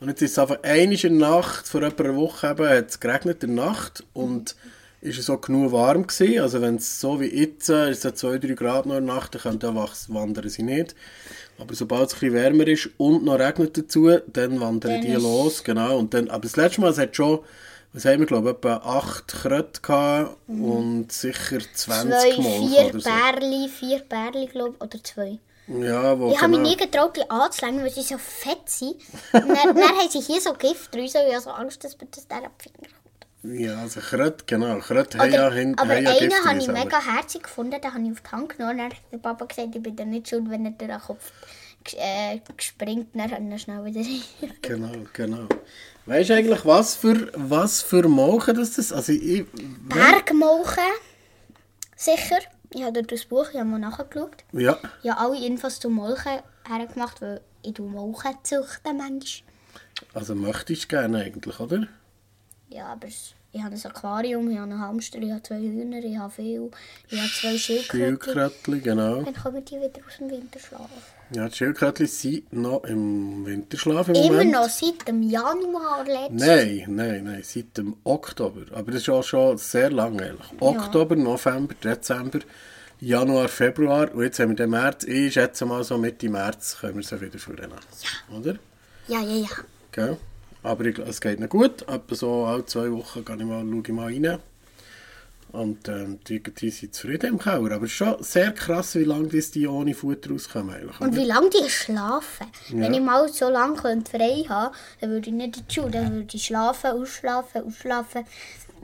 Und 0.00 0.08
jetzt 0.08 0.20
ist 0.22 0.32
es 0.32 0.38
einfach 0.38 0.58
der 0.62 1.10
Nacht, 1.10 1.68
vor 1.68 1.82
etwa 1.82 2.04
einer 2.04 2.16
Woche 2.16 2.50
eben, 2.50 2.68
hat 2.68 2.90
es 2.90 2.98
geregnet 2.98 3.44
in 3.44 3.54
der 3.54 3.66
Nacht 3.66 4.04
und 4.14 4.56
ist 5.00 5.18
es 5.18 5.30
auch 5.30 5.40
genug 5.40 5.70
warm 5.72 6.06
gewesen. 6.08 6.40
Also 6.40 6.60
wenn 6.60 6.76
es 6.76 7.00
so 7.00 7.20
wie 7.20 7.26
jetzt 7.26 7.68
äh, 7.68 7.90
ist, 7.90 8.04
es 8.04 8.22
2-3 8.24 8.54
Grad 8.56 8.86
noch 8.86 8.96
in 8.96 9.06
der 9.06 9.14
Nacht, 9.14 9.34
dann 9.34 9.42
können 9.42 9.58
die 9.60 9.66
wachs- 9.66 10.12
wandern 10.12 10.48
sie 10.48 10.64
nicht. 10.64 10.96
Aber 11.58 11.74
sobald 11.74 12.08
es 12.08 12.14
ein 12.14 12.20
bisschen 12.20 12.34
wärmer 12.34 12.66
ist 12.66 12.90
und 12.98 13.24
noch 13.24 13.38
regnet 13.38 13.76
dazu, 13.78 14.10
dann 14.26 14.60
wandern 14.60 14.92
Dann 14.92 15.00
die 15.02 15.12
los, 15.14 15.64
genau. 15.64 15.98
Und 15.98 16.12
dann, 16.14 16.28
aber 16.28 16.42
das 16.42 16.56
letzte 16.56 16.80
Mal, 16.82 16.90
es 16.90 16.98
hat 16.98 17.16
schon, 17.16 17.40
was 17.92 18.04
haben 18.04 18.18
wir, 18.20 18.26
glaube 18.26 18.50
ich, 18.50 18.56
etwa 18.56 18.76
8 18.76 19.28
Kröte 19.28 19.80
gehabt 19.80 20.36
und 20.48 21.10
sicher 21.10 21.58
20 21.74 21.78
Mhm. 21.78 22.10
Zwei, 22.10 22.42
Molche 22.42 22.68
vier 22.68 22.86
oder 22.90 23.00
so. 23.00 23.10
Bärli, 23.10 23.68
vier 23.68 23.98
Bärli, 24.00 24.46
glaube 24.46 24.74
ich, 24.76 24.80
oder 24.82 25.02
zwei. 25.02 25.38
Ja, 25.68 26.18
wo 26.18 26.30
Ich 26.30 26.36
habe 26.40 26.48
mich 26.48 26.58
genau- 26.58 26.70
nie 26.70 26.76
getraut, 26.76 27.16
die 27.16 27.28
anzulängen, 27.30 27.82
weil 27.82 27.90
sie 27.90 28.02
so 28.02 28.18
fett 28.18 28.68
sind. 28.68 28.92
Und 29.32 29.48
dann, 29.48 29.74
dann 29.74 29.78
haben 29.98 30.08
sie 30.10 30.20
hier 30.20 30.40
so 30.40 30.52
Gift 30.52 30.94
drin, 30.94 31.08
so 31.08 31.18
ich 31.26 31.32
habe 31.32 31.40
so 31.42 31.50
Angst, 31.50 31.82
dass 31.82 31.98
mir 31.98 32.06
das 32.10 32.28
dann 32.28 32.44
ab 32.44 32.52
den 32.62 32.70
Finger 32.72 32.88
kommt. 32.88 33.05
Ja, 33.52 33.80
also 33.80 34.00
Kröte, 34.00 34.44
genau. 34.46 34.78
Kröte 34.80 35.18
haben 35.18 35.32
ja, 35.32 35.50
hin, 35.50 35.78
aber 35.78 35.92
einen 35.92 36.06
habe 36.06 36.58
ich 36.58 36.68
mega 36.68 37.00
herzig 37.00 37.42
gefunden, 37.44 37.80
den 37.80 37.92
habe 37.94 38.02
ich 38.04 38.10
auf 38.12 38.20
die 38.22 38.30
Hand 38.30 38.48
genommen. 38.56 38.78
Dann 38.78 38.86
hat 38.90 38.96
der 39.12 39.18
Papa 39.18 39.44
gesagt, 39.44 39.74
ich 39.74 39.82
bin 39.82 39.94
da 39.96 40.04
nicht 40.04 40.28
schuld, 40.28 40.48
wenn 40.50 40.64
er 40.64 40.72
durch 40.72 40.90
den 40.90 41.00
Kopf 41.00 41.32
äh, 41.96 42.38
gespringt. 42.56 43.08
Dann 43.14 43.30
hat 43.30 43.40
er 43.40 43.58
schnell 43.58 43.84
wieder 43.84 44.00
rein. 44.00 44.52
Genau, 44.62 44.92
genau. 45.12 45.48
Weißt 46.06 46.30
du 46.30 46.34
eigentlich, 46.34 46.64
was 46.64 46.94
für, 46.96 47.30
was 47.34 47.82
für 47.82 48.08
Molchen 48.08 48.54
das 48.56 48.78
ist? 48.78 48.92
Also 48.92 49.12
ich, 49.12 49.44
Bergmolchen, 49.88 50.82
sicher. 51.96 52.38
Ich 52.70 52.82
habe 52.82 52.92
dort 52.92 53.12
das 53.12 53.24
Buch, 53.24 53.48
ich 53.52 53.56
habe 53.58 53.68
mal 53.68 53.78
nachgeschaut. 53.78 54.44
ja, 54.52 54.78
Ich 55.02 55.10
habe 55.10 55.20
alle 55.20 55.46
Infos 55.46 55.78
zu 55.78 55.88
Molchen 55.88 56.40
hergemacht, 56.68 57.20
weil 57.22 57.40
ich 57.62 57.78
Molchen 57.78 58.32
züchten 58.42 58.96
manchmal. 58.96 59.52
also 60.14 60.34
möchtest 60.34 60.84
du 60.84 60.88
gerne 60.88 61.18
eigentlich, 61.22 61.58
oder? 61.60 61.86
Ja, 62.68 62.86
aber 62.88 63.06
es- 63.06 63.34
ich 63.56 63.62
habe 63.62 63.74
ein 63.74 63.86
Aquarium, 63.86 64.50
ich 64.50 64.58
habe 64.58 64.70
einen 64.70 64.80
Hamster, 64.80 65.18
ich 65.18 65.30
habe 65.30 65.42
zwei 65.42 65.60
Hühner, 65.60 65.98
ich 65.98 66.16
habe 66.18 66.32
viel, 66.32 66.70
ich 67.08 67.18
habe 67.18 67.30
zwei 67.30 67.56
Schildkröten. 67.56 68.82
Genau. 68.82 69.22
Dann 69.22 69.34
kommen 69.34 69.64
die 69.64 69.76
wieder 69.76 70.00
aus 70.06 70.18
dem 70.18 70.30
Winterschlaf. 70.30 70.90
Ja, 71.32 71.48
die 71.48 71.56
Schildkrötchen 71.56 72.06
sind 72.06 72.52
noch 72.52 72.84
im 72.84 73.46
Winterschlaf 73.46 74.08
im 74.08 74.14
Immer 74.14 74.28
Moment. 74.28 74.52
noch 74.52 74.68
seit 74.68 75.08
dem 75.08 75.22
Januar 75.22 76.04
letztes 76.04 76.46
Nein, 76.46 76.84
nein, 76.88 77.24
nein, 77.24 77.42
seit 77.42 77.76
dem 77.78 77.96
Oktober. 78.04 78.62
Aber 78.72 78.92
das 78.92 79.02
ist 79.02 79.08
auch 79.08 79.24
schon 79.24 79.56
sehr 79.56 79.90
lange 79.90 80.22
eigentlich. 80.22 80.60
Oktober, 80.60 81.16
November, 81.16 81.74
Dezember, 81.82 82.40
Januar, 83.00 83.48
Februar 83.48 84.14
und 84.14 84.22
jetzt 84.22 84.38
haben 84.38 84.50
wir 84.50 84.56
den 84.56 84.70
März. 84.70 85.04
Ich 85.04 85.32
schätze 85.32 85.64
mal 85.64 85.82
so 85.82 85.96
Mitte 85.98 86.28
März 86.28 86.76
können 86.80 86.96
wir 86.96 87.02
sie 87.02 87.20
wieder 87.20 87.38
führen. 87.38 87.70
Ja. 87.70 88.36
Oder? 88.36 88.56
Ja, 89.08 89.20
ja, 89.20 89.36
ja. 89.36 89.48
Gell? 89.92 90.18
Aber 90.66 90.84
ich, 90.84 90.98
es 90.98 91.20
geht 91.20 91.38
noch 91.38 91.48
gut. 91.48 91.82
Etwa 91.82 92.14
so 92.14 92.44
alle 92.44 92.66
zwei 92.66 92.90
Wochen 92.90 93.24
gehe 93.24 93.36
ich 93.36 93.44
mal, 93.44 93.64
schaue 93.64 93.82
ich 93.86 93.92
mal 93.92 94.06
rein. 94.06 94.38
Und 95.52 95.88
ähm, 95.88 96.18
die, 96.28 96.42
die 96.42 96.70
sind 96.70 96.92
zufrieden 96.92 97.34
im 97.34 97.38
Keller. 97.38 97.76
Aber 97.76 97.84
es 97.84 97.92
ist 97.92 97.96
schon 97.96 98.22
sehr 98.22 98.50
krass, 98.52 98.96
wie 98.96 99.04
lange 99.04 99.28
das 99.28 99.52
die 99.52 99.68
ohne 99.68 99.94
Futter 99.94 100.30
rauskommen. 100.30 100.74
Eigentlich, 100.74 101.00
Und 101.00 101.14
wie 101.14 101.24
lange 101.24 101.50
die 101.50 101.70
schlafen. 101.70 102.48
Wenn 102.70 102.92
ich 102.92 103.00
mal 103.00 103.28
so 103.28 103.48
lange 103.48 103.76
könnte 103.76 104.10
frei 104.10 104.44
haben 104.48 104.74
dann 105.00 105.10
würde 105.10 105.30
ich 105.30 105.34
nicht 105.34 105.56
in 105.56 105.64
die 105.68 105.74
Schule. 105.74 105.90
Dann 105.92 106.14
würde 106.14 106.36
ich 106.36 106.44
schlafen, 106.44 106.90
ausschlafen, 106.90 107.62
ausschlafen. 107.62 108.24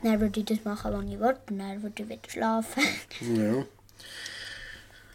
Dann 0.04 0.20
würde 0.20 0.38
ich 0.38 0.46
das 0.46 0.64
machen, 0.64 0.92
was 0.92 1.04
ich. 1.04 1.18
Und 1.50 1.58
dann 1.58 1.82
würde 1.82 2.02
ich 2.02 2.08
wieder 2.08 2.30
schlafen. 2.30 2.82
Ja. 3.36 3.64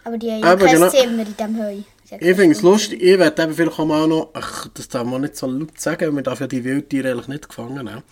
Aber 0.03 0.17
die 0.17 0.31
haben 0.31 0.41
ja 0.41 0.51
Aber 0.51 0.65
kein 0.65 0.75
genau. 0.75 0.89
Zimmer 0.89 1.21
in 1.23 1.35
diesem 1.35 1.57
Heu. 1.63 1.77
Ich 2.09 2.35
finde 2.35 2.51
es 2.55 2.61
lustig. 2.61 3.01
Ich 3.01 3.19
werde 3.19 3.43
eben 3.43 3.53
vielleicht 3.53 3.79
auch 3.79 3.85
mal 3.85 4.07
noch, 4.07 4.29
ach, 4.33 4.67
das 4.73 4.87
darf 4.87 5.05
man 5.05 5.21
nicht 5.21 5.35
so 5.35 5.47
laut 5.47 5.79
sagen, 5.79 6.13
man 6.15 6.23
darf 6.23 6.39
ja 6.39 6.47
die 6.47 6.63
Wildtiere 6.63 7.11
eigentlich 7.11 7.27
nicht 7.27 7.49
gefangen 7.49 7.83
nehmen. 7.83 8.03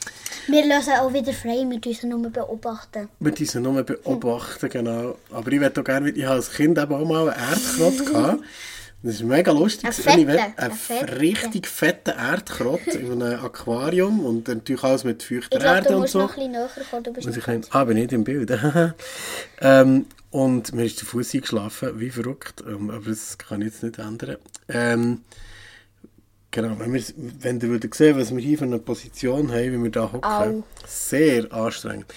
Wir 0.48 0.66
lassen 0.66 0.92
auch 1.00 1.14
wieder 1.14 1.34
frei, 1.34 1.66
wir 1.68 1.80
müssen 1.84 2.10
nur 2.10 2.30
beobachten. 2.30 3.08
Wir 3.20 3.34
müssen 3.38 3.64
nur 3.64 3.84
beobachten, 3.84 4.70
genau. 4.70 5.16
Aber 5.32 5.52
ich 5.52 5.60
würde 5.62 5.80
auch 5.80 5.86
gerne, 5.86 6.10
ich 6.10 6.26
habe 6.26 6.36
als 6.36 6.52
Kind 6.52 6.78
eben 6.78 6.94
auch 6.94 7.06
mal 7.08 7.30
einen 7.30 7.40
Erdkrott 7.40 8.06
gehabt. 8.06 8.44
Das 9.06 9.16
ist 9.16 9.24
mega 9.24 9.52
lustig. 9.52 9.86
Ein 9.86 10.72
fetten. 10.72 11.10
richtig 11.20 11.68
fetten 11.68 12.10
Erdkrott 12.18 12.88
in 12.88 13.22
einem 13.22 13.46
Aquarium 13.46 14.26
und 14.26 14.48
natürlich 14.48 14.84
alles 14.84 15.04
mit 15.04 15.22
feuchter 15.22 15.58
Ich 15.58 15.60
glaube, 15.60 15.76
Erde 15.76 15.90
du 15.90 15.94
und 15.94 16.02
musst 16.02 16.14
so. 16.14 16.20
noch 16.22 16.36
ein 16.36 16.36
bisschen 16.36 16.52
näher 16.52 16.70
kommen. 16.90 17.04
Du 17.04 17.12
ich 17.20 17.48
nicht, 17.48 17.76
ah, 17.76 17.84
bin 17.84 17.98
nicht 17.98 18.12
im 18.14 18.24
Bild. 18.24 18.52
ähm, 19.62 20.08
und 20.32 20.74
mir 20.74 20.86
ist 20.86 21.02
der 21.02 21.08
Fuß 21.08 21.36
eingeschlafen, 21.36 22.00
wie 22.00 22.10
verrückt. 22.10 22.64
Ähm, 22.68 22.90
aber 22.90 23.06
das 23.06 23.38
kann 23.38 23.62
ich 23.62 23.68
jetzt 23.68 23.84
nicht 23.84 24.00
ändern. 24.00 24.38
Ähm, 24.70 25.22
genau, 26.50 26.80
wenn, 26.80 26.92
wir, 26.92 27.04
wenn 27.16 27.62
ihr 27.62 27.70
würdet 27.70 27.94
sehen, 27.94 28.18
was 28.18 28.36
wir 28.36 28.42
hier 28.42 28.58
für 28.58 28.66
eine 28.66 28.80
Position 28.80 29.52
haben, 29.52 29.72
wie 29.72 29.84
wir 29.84 29.92
da 29.92 30.12
hocken, 30.12 30.64
sehr 30.88 31.54
anstrengend. 31.54 32.08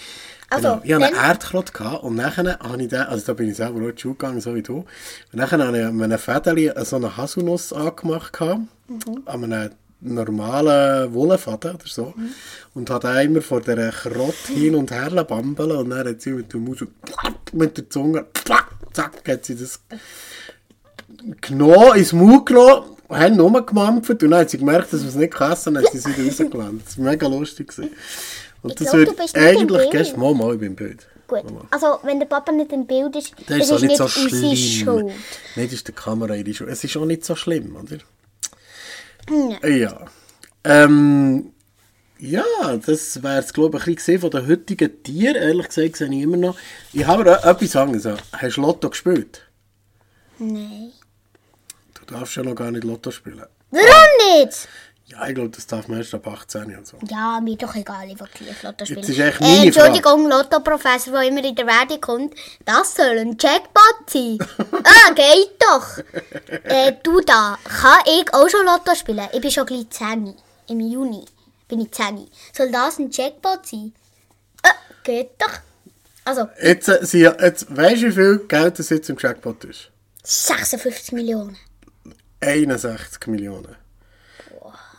Also, 0.49 0.67
genau. 0.67 0.81
Ich 0.83 0.93
hatte 0.93 1.05
einen 1.05 1.15
dann- 1.15 1.25
Erdklot 1.29 1.73
gehabt 1.73 2.03
und 2.03 2.15
nachher 2.15 2.57
habe 2.59 2.81
ich 2.81 2.89
den, 2.89 3.01
also 3.01 3.25
da 3.27 3.33
bin 3.33 3.49
ich 3.49 3.57
selber 3.57 3.79
auch 3.87 3.97
Schule 3.97 4.15
gegangen, 4.15 4.41
so 4.41 4.55
wie 4.55 4.63
du. 4.63 4.77
Und 4.77 4.85
nachher 5.33 5.59
habe 5.65 5.77
ich 5.79 5.91
mit 5.91 6.03
einem 6.03 6.17
Fädeli 6.19 6.71
so 6.83 6.95
eine 6.95 7.15
Haselnuss 7.15 7.71
angemacht 7.73 8.33
gehabt, 8.33 8.61
Mhm. 8.87 9.21
an 9.25 9.43
einem 9.53 9.71
normalen 10.01 11.13
Wollfaden 11.13 11.75
oder 11.75 11.85
so. 11.85 12.13
Und 12.73 12.89
hat 12.89 13.05
auch 13.05 13.21
immer 13.21 13.41
vor 13.41 13.61
dieser 13.61 13.91
Krott 13.91 14.33
hin 14.47 14.73
und 14.75 14.91
her 14.91 15.09
bambeln 15.25 15.71
und 15.71 15.89
dann 15.89 16.07
hat 16.07 16.21
sie 16.21 16.31
mit 16.31 16.51
der 16.53 16.59
Maus 16.61 16.77
mit 17.51 17.77
der 17.77 17.89
Zunge, 17.89 18.25
zack, 18.93 19.11
hat 19.27 19.45
sie 19.45 19.55
das 19.55 19.81
genommen, 21.41 21.95
ins 21.97 22.13
Mund 22.13 22.45
genommen, 22.45 22.83
haben 23.09 23.39
rumgemampft 23.39 24.09
und 24.11 24.23
dann 24.23 24.35
hat 24.41 24.49
sie 24.51 24.57
gemerkt, 24.59 24.93
dass 24.93 25.01
wir 25.01 25.09
es 25.09 25.15
nicht 25.15 25.39
essen 25.39 25.75
und 25.77 25.83
hat 25.83 25.91
sie 25.91 25.97
es 25.97 26.05
wieder 26.07 26.25
rausgelassen. 26.27 26.81
Das 26.85 26.97
war 26.97 27.05
mega 27.05 27.27
lustig. 27.27 27.67
Gewesen. 27.69 27.91
Und 28.61 28.71
Ich 28.71 28.75
das 28.77 28.91
glaub, 28.91 29.05
du 29.05 29.13
bist 29.15 29.35
nicht 29.35 29.45
eigentlich 29.45 29.67
Bild. 29.81 29.91
gestern 29.91 30.19
mal, 30.19 30.33
mal, 30.33 30.53
ich 30.53 30.59
bin 30.59 30.69
im 30.69 30.75
Bild. 30.75 31.07
Gut. 31.27 31.43
Also, 31.69 31.99
wenn 32.03 32.19
der 32.19 32.25
Papa 32.25 32.51
nicht 32.51 32.71
im 32.71 32.87
Bild 32.87 33.15
ist, 33.15 33.33
Das 33.47 33.57
ist 33.59 33.71
auch 33.71 33.75
ist 33.75 33.81
nicht 33.83 33.89
nicht 33.89 33.97
so 33.97 34.03
unsere 34.05 34.55
schlimm. 34.55 34.55
Schuld. 34.55 35.05
Nein, 35.55 35.65
das 35.65 35.73
ist 35.73 35.87
die 35.87 35.91
Kamera 35.91 36.35
ihre 36.35 36.53
Schuld. 36.53 36.69
Es 36.69 36.83
ist 36.83 36.97
auch 36.97 37.05
nicht 37.05 37.23
so 37.23 37.35
schlimm, 37.35 37.75
oder? 37.75 37.97
Ja. 39.61 39.67
Ja. 39.67 40.05
Ähm, 40.63 41.53
ja, 42.17 42.43
das 42.85 43.21
wäre 43.23 43.39
es, 43.39 43.53
glaube 43.53 43.77
ich, 43.77 43.87
ein 43.87 43.95
bisschen 43.95 44.19
von 44.19 44.31
den 44.31 44.47
heutigen 44.47 45.03
Tieren. 45.03 45.35
Ehrlich 45.35 45.67
gesagt, 45.69 45.97
sehe 45.97 46.07
ich 46.09 46.21
immer 46.23 46.35
noch. 46.37 46.57
Ich 46.93 47.05
habe 47.05 47.21
aber 47.21 47.39
auch 47.39 47.45
etwas 47.55 47.71
sagen. 47.71 47.97
So. 47.99 48.15
Hast 48.33 48.57
du 48.57 48.61
Lotto 48.61 48.89
gespielt? 48.89 49.43
Nein. 50.39 50.91
Du 51.93 52.13
darfst 52.13 52.35
ja 52.35 52.43
noch 52.43 52.55
gar 52.55 52.71
nicht 52.71 52.83
Lotto 52.83 53.11
spielen. 53.11 53.43
Warum 53.71 54.41
nicht? 54.43 54.67
Ja, 55.11 55.27
ich 55.27 55.33
glaube, 55.33 55.49
das 55.49 55.65
darf 55.65 55.87
man 55.87 55.97
erst 55.97 56.13
ab 56.13 56.27
18 56.27 56.77
und 56.77 56.85
so. 56.85 56.97
Ja, 57.09 57.39
mir 57.41 57.57
doch 57.57 57.73
egal, 57.73 58.07
ich 58.07 58.19
will 58.19 58.27
gleich 58.31 58.61
Lotto 58.61 58.85
spielen. 58.85 58.99
Jetzt 58.99 59.09
ist 59.09 59.19
echt 59.19 59.41
meine 59.41 59.63
äh, 59.63 59.65
Entschuldigung, 59.67 60.29
Lotto-Professor, 60.29 61.13
der 61.13 61.23
immer 61.23 61.43
in 61.43 61.55
der 61.55 61.65
Werbung 61.65 61.99
kommt. 61.99 62.35
Das 62.63 62.95
soll 62.95 63.17
ein 63.17 63.35
Jackpot 63.39 64.07
sein. 64.07 64.37
ah, 64.71 65.13
geht 65.15 65.55
doch. 65.59 65.97
äh, 66.63 66.93
du 67.01 67.21
da, 67.21 67.57
kann 67.63 67.99
ich 68.05 68.31
auch 68.33 68.47
schon 68.49 68.65
Lotto 68.65 68.93
spielen? 68.93 69.27
Ich 69.33 69.41
bin 69.41 69.49
schon 69.49 69.65
gleich 69.65 69.89
10. 69.89 70.35
Im 70.67 70.79
Juni 70.79 71.25
bin 71.67 71.81
ich 71.81 71.91
10. 71.91 72.27
Soll 72.53 72.71
das 72.71 72.99
ein 72.99 73.09
Jackpot 73.09 73.65
sein? 73.65 73.93
Ah, 74.61 74.75
geht 75.03 75.31
doch. 75.39 75.59
Also, 76.23 76.47
Jetzt, 76.61 76.87
äh, 76.87 77.03
sie, 77.03 77.21
jetzt 77.21 77.75
weißt 77.75 78.03
du, 78.03 78.07
wie 78.07 78.11
viel 78.11 78.37
Geld 78.47 78.77
das 78.77 78.89
jetzt 78.89 79.09
im 79.09 79.17
Jackpot 79.19 79.63
ist? 79.63 79.89
56 80.23 81.13
Millionen. 81.13 81.57
61 82.41 83.25
Millionen. 83.27 83.75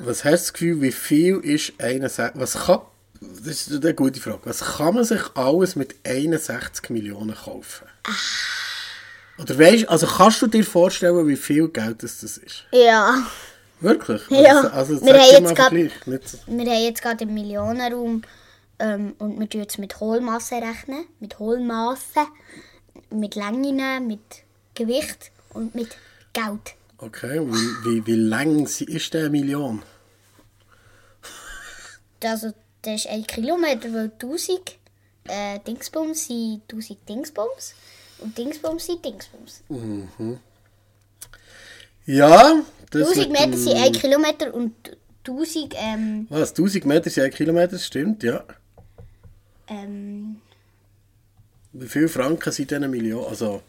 Was 0.02 0.24
hast 0.24 0.24
du 0.24 0.30
das 0.30 0.52
Gefühl, 0.54 0.80
wie 0.82 0.92
viel 0.92 1.36
ist 1.38 1.72
61... 1.78 2.40
Was 2.40 2.54
kann... 2.66 2.80
Das 3.20 3.68
ist 3.68 3.84
eine 3.84 3.94
gute 3.94 4.18
Frage. 4.18 4.40
Was 4.44 4.60
kann 4.60 4.94
man 4.94 5.04
sich 5.04 5.20
alles 5.34 5.76
mit 5.76 5.94
61 6.06 6.88
Millionen 6.88 7.34
kaufen? 7.34 7.86
Oder 9.38 9.58
weißt 9.58 9.88
also 9.88 10.06
kannst 10.06 10.40
du 10.42 10.46
dir 10.46 10.64
vorstellen, 10.64 11.26
wie 11.28 11.36
viel 11.36 11.68
Geld 11.68 12.02
das, 12.02 12.20
das 12.20 12.38
ist? 12.38 12.64
Ja. 12.72 13.22
Wirklich? 13.80 14.22
Ja. 14.30 14.60
Also, 14.68 14.94
also 14.94 15.06
Wir 15.06 15.14
haben 15.20 15.44
jetzt 15.44 15.54
grad-. 15.56 15.72
Nicht 15.72 16.28
so- 16.28 16.38
Wir 16.46 16.70
haben 16.70 16.82
jetzt 16.84 17.02
gerade 17.02 17.24
im 17.24 17.34
Millionenraum 17.34 18.22
ähm, 18.78 19.14
und 19.18 19.38
wir 19.38 19.48
tun 19.48 19.60
jetzt 19.62 19.78
mit 19.78 20.00
Hohlmasse 20.00 20.56
rechnen. 20.56 21.04
Mit 21.20 21.38
Hohlmasse, 21.38 22.26
mit 23.10 23.34
Längen, 23.34 24.06
mit 24.06 24.20
Gewicht 24.74 25.30
und 25.50 25.74
mit 25.74 25.96
Geld. 26.32 26.74
Okay, 27.02 27.40
wie, 27.40 27.84
wie, 27.84 28.06
wie 28.06 28.14
lang 28.14 28.66
ist 28.66 29.14
der 29.14 29.30
Million? 29.30 29.82
Also, 32.22 32.52
das 32.82 33.06
ist 33.06 33.06
ein 33.08 33.26
Kilometer, 33.26 33.90
weil 33.94 34.12
1000 34.20 34.76
äh, 35.24 35.58
Dingsbums 35.60 36.26
sind 36.26 36.62
1000 36.70 37.08
Dingsbums 37.08 37.74
und 38.18 38.36
Dingsbums 38.36 38.84
sind 38.84 39.02
Dingsbums. 39.02 39.62
Ja, 42.04 42.62
das 42.90 43.08
1000 43.08 43.16
mit 43.16 43.40
Meter 43.40 43.56
sind 43.56 43.76
ein 43.78 43.92
Kilometer 43.92 44.52
und 44.52 44.74
1000 45.26 45.74
ähm, 45.78 46.26
Was, 46.28 46.50
1000 46.50 46.84
Meter 46.84 47.08
sind 47.08 47.24
ein 47.24 47.30
Kilometer, 47.30 47.68
das 47.68 47.86
stimmt, 47.86 48.22
ja. 48.22 48.44
ähm, 49.68 50.36
Wie 51.72 51.88
viele 51.88 52.08
Franken 52.08 52.52
sind 52.52 52.70
denn 52.70 52.84
eine 52.84 52.88
Million? 52.88 53.24
Also. 53.26 53.62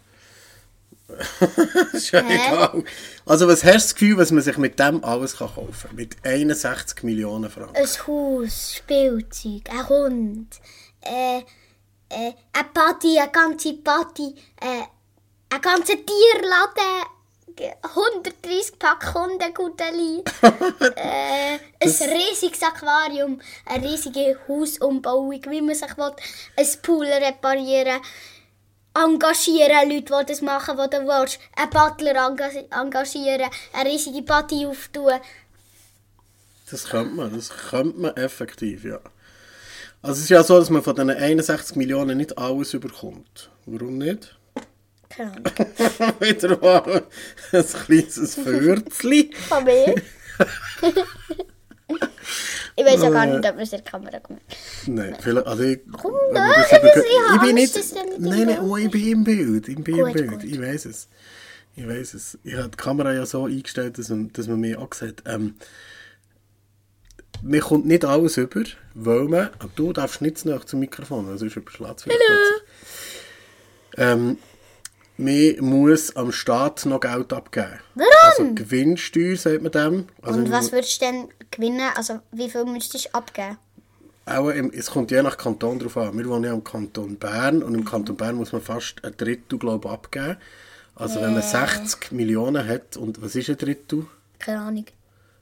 ist 1.94 2.12
ja 2.12 2.20
egal. 2.22 2.84
Also, 3.26 3.48
was 3.48 3.64
hast 3.64 3.74
du 3.74 3.74
das 3.74 3.96
Gefühl, 3.96 4.18
was 4.18 4.32
man 4.32 4.42
sich 4.42 4.58
mit 4.58 4.80
dem 4.80 5.04
alles 5.04 5.38
kann 5.38 5.54
kaufen 5.54 5.88
kann? 5.88 5.96
Mit 5.96 6.18
61 6.24 7.04
Millionen 7.04 7.50
Franken. 7.50 7.76
ein 7.76 7.88
Haus, 8.08 8.76
Spielzeug, 8.76 9.70
ein 9.70 9.90
Hund, 9.90 10.48
äh, 11.02 11.40
äh, 12.10 12.34
eine 12.54 12.68
Party, 12.74 13.18
eine 13.20 13.32
ganze 13.32 13.74
Party, 13.74 14.36
äh, 14.60 14.84
ein 15.50 15.62
ganzer 15.62 15.96
Tierladen, 15.96 17.06
130 17.82 18.80
Pack 18.80 19.14
Hundeguteli, 19.14 20.24
äh, 20.96 21.60
ein 21.80 22.10
riesiges 22.12 22.64
Aquarium, 22.64 23.40
eine 23.66 23.88
riesige 23.88 24.40
Hausumbauung, 24.48 25.42
wie 25.50 25.62
man 25.62 25.76
sich 25.76 25.98
will, 25.98 26.14
ein 26.58 26.68
Pool 26.82 27.06
reparieren, 27.06 28.02
engagieren 28.94 29.90
Leute, 29.90 30.14
die 30.22 30.26
das 30.32 30.42
machen, 30.42 30.78
die 30.78 30.90
du 30.98 31.06
willst, 31.08 31.40
einen 31.56 31.70
Butler 31.70 32.16
enga- 32.28 32.82
engagieren, 32.82 33.50
eine 33.74 33.90
riesige 33.90 34.22
Party 34.24 34.66
auftun. 34.66 35.14
Das 36.70 36.86
könnte 36.90 37.14
man, 37.16 37.36
das 37.36 37.50
könnte 37.50 38.00
man 38.00 38.16
effektiv, 38.16 38.84
ja. 38.86 39.00
Also, 40.02 40.14
es 40.18 40.24
ist 40.24 40.30
ja 40.30 40.44
so, 40.44 40.58
dass 40.60 40.70
man 40.70 40.82
von 40.82 40.96
diesen 40.96 41.10
61 41.12 41.76
Millionen 41.76 42.18
nicht 42.18 42.38
alles 42.38 42.74
überkommt. 42.74 43.50
Warum 43.66 43.98
nicht? 43.98 44.36
Keine 45.10 45.32
Ahnung. 45.32 45.44
Wieder 46.20 46.58
mal 46.58 47.04
ein 47.52 47.66
kleines 47.86 48.36
Fürzli. 48.36 49.32
Von 49.48 49.64
mir. 49.66 49.96
ich 52.76 52.86
weiß 52.86 53.02
ja 53.02 53.10
gar 53.10 53.26
nicht, 53.26 53.38
ob 53.38 53.56
man 53.56 53.60
es 53.60 53.74
in 53.74 53.78
der 53.82 53.92
Kamera 53.92 54.20
gemacht 54.20 54.42
Nein, 54.88 55.16
vielleicht, 55.20 55.48
also 55.48 55.64
ich, 55.64 55.80
Komm 55.92 56.12
wir 56.32 56.34
das 56.34 56.72
ich 56.72 56.82
muss- 56.84 56.96
ich 56.96 57.36
ich 57.36 57.42
bin 57.42 57.56
nicht, 57.56 57.76
im 58.18 58.24
nein, 58.24 58.48
nein, 58.48 58.60
oh, 58.62 58.78
ich 58.78 58.90
bin 58.92 59.08
im 59.08 59.24
Bild, 59.24 59.68
ich 59.68 59.76
bin 59.84 59.96
im 59.98 60.04
Gut, 60.06 60.14
Bild, 60.14 60.32
gut. 60.32 60.44
ich 60.44 60.60
weiß 60.62 60.86
es. 60.86 61.08
Ich 61.76 61.88
weiß 61.88 62.14
es. 62.16 62.38
Ich 62.44 62.56
habe 62.56 62.68
die 62.70 62.76
Kamera 62.78 63.14
ja 63.14 63.26
so 63.26 63.46
eingestellt, 63.46 63.98
dass 63.98 64.10
man, 64.10 64.32
dass 64.34 64.48
man 64.48 64.60
mir 64.60 64.80
auch 64.80 64.94
sieht. 64.94 65.24
Ähm, 65.26 65.56
mir 67.42 67.62
kommt 67.62 67.86
nicht 67.86 68.04
alles 68.06 68.38
über, 68.38 68.62
weil 68.94 69.24
man, 69.30 69.50
du 69.76 69.94
darfst 69.94 70.22
nicht 70.22 70.38
zu 70.40 70.50
nahe 70.50 70.64
zum 70.66 70.80
Mikrofon, 70.82 71.26
sonst 71.38 71.56
überschlägt 71.56 71.98
es 71.98 72.04
vielleicht. 72.04 72.20
Ähm, 73.98 74.38
man 75.18 75.56
muss 75.60 76.16
am 76.16 76.32
Staat 76.32 76.86
noch 76.86 77.00
Geld 77.00 77.32
abgeben. 77.34 77.80
Warum? 77.96 78.12
Also 78.24 78.54
Gewinnsteuer, 78.56 79.36
sagt 79.36 79.62
man 79.62 79.72
dem. 79.72 80.08
Also 80.22 80.40
Und 80.40 80.52
was 80.52 80.72
würdest 80.72 81.02
du 81.02 81.06
denn 81.06 81.30
gewinnen? 81.52 81.90
Also, 81.96 82.20
wie 82.32 82.50
viel 82.50 82.66
müsstest 82.66 83.06
du 83.06 83.14
abgeben? 83.14 83.58
Auch 84.26 84.50
im, 84.50 84.72
es 84.72 84.90
kommt 84.90 85.12
je 85.12 85.22
nach 85.22 85.38
Kanton 85.38 85.80
drauf 85.80 85.98
an. 85.98 86.18
Wir 86.18 86.26
wohnen 86.28 86.44
ja 86.44 86.54
im 86.54 86.64
Kanton 86.64 87.18
Bern 87.18 87.64
und 87.64 87.74
im 87.74 87.84
Kanton 87.84 88.16
Bern 88.16 88.36
muss 88.36 88.52
man 88.52 88.62
fast 88.62 89.04
ein 89.04 89.16
Drittel 89.18 89.58
glaube 89.60 89.88
ich, 89.88 89.94
abgeben. 89.94 90.38
Also 90.96 91.22
wenn 91.22 91.34
man 91.34 91.42
60 91.42 92.12
Millionen 92.12 92.68
hat, 92.68 92.98
und 92.98 93.22
was 93.22 93.36
ist 93.36 93.50
ein 93.50 93.58
Drittel? 93.58 94.06
Keine 94.40 94.60
Ahnung. 94.60 94.86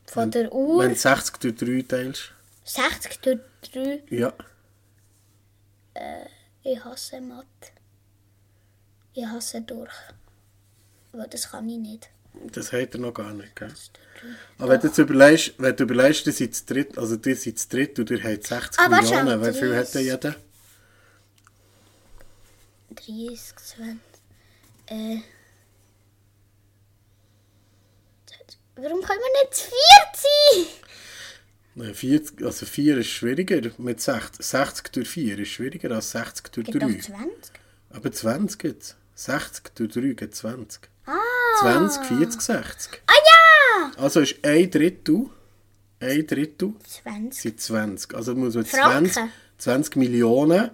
Von 0.06 0.32
der 0.32 0.52
Uhr. 0.54 0.84
Wenn 0.84 0.92
du 0.92 0.96
60 0.96 1.38
durch 1.38 1.56
3 1.56 1.86
teilst. 1.88 2.32
60 2.64 3.20
durch 3.20 3.40
3. 3.74 4.04
Ja. 4.10 4.34
Ich 6.64 6.84
hasse 6.84 7.20
Mathe. 7.22 7.46
Ich 9.20 9.26
hasse 9.26 9.62
durch. 9.62 9.92
Weil 11.12 11.28
das 11.28 11.50
kann 11.52 11.68
ich 11.68 11.78
nicht. 11.78 12.10
Das 12.54 12.72
hat 12.72 12.94
er 12.94 13.00
noch 13.02 13.14
gar 13.14 13.34
nicht, 13.34 13.54
gell? 13.54 13.74
Aber 14.58 14.70
wenn 14.70 14.80
du 14.80 14.88
jetzt 14.88 14.98
überlegst, 14.98 15.54
wenn 15.58 15.76
du 15.76 15.84
überlegst, 15.84 16.26
ihr 16.28 16.32
seid 16.34 16.52
das 16.52 16.66
Drittel, 16.66 17.00
also 17.00 17.16
ihr 17.26 17.36
seid 17.36 17.56
das 17.56 17.68
Drittel 17.68 18.02
und 18.02 18.12
ihr 18.12 18.24
habt 18.24 18.48
60 18.48 18.80
Ah, 18.80 18.90
warte 18.92 19.08
schon, 19.08 19.26
Millionen, 19.26 19.46
wie 19.54 19.60
viel 19.60 19.76
hat 19.76 19.94
30. 19.94 19.94
denn 19.94 20.04
jeder? 20.06 20.36
30, 22.96 23.56
20. 23.56 24.00
Äh. 24.88 25.18
Warum 28.76 29.02
können 29.02 29.20
wir 29.20 29.42
nicht 29.44 29.56
zu 29.56 29.64
viert 29.66 30.16
sein? 30.16 30.66
Nein, 31.76 31.94
40, 31.94 32.42
also 32.46 32.66
4 32.66 32.98
ist 33.00 33.08
schwieriger 33.08 33.72
mit 33.78 34.00
60. 34.00 34.46
60 34.46 34.92
durch 34.94 35.10
4 35.10 35.40
ist 35.40 35.50
schwieriger 35.50 35.92
als 35.92 36.12
60 36.12 36.48
durch 36.54 36.68
Gibt 36.68 36.82
3. 36.82 36.88
doch 36.88 37.02
20. 37.02 37.52
Aber 37.92 38.12
20 38.12 38.60
gibt 38.60 38.96
60 39.20 39.76
durch 39.76 39.92
3 39.92 40.02
gibt 40.14 40.36
20. 40.36 40.82
Ah! 41.06 41.12
20, 41.62 42.06
40, 42.06 42.42
60. 42.42 43.02
Ah 43.06 43.12
ja! 43.14 43.92
Also 44.04 44.22
ist 44.22 44.36
ein 44.44 44.72
Drittel, 44.72 45.26
ein 46.00 46.26
Drittel 46.26 46.74
20. 47.04 47.42
sind 47.42 47.60
20. 47.60 48.16
Also 48.16 48.34
muss 48.36 48.56
man 48.56 48.66
Franken. 48.66 49.12
20, 49.12 49.32
20 49.58 49.96
Millionen 49.98 50.72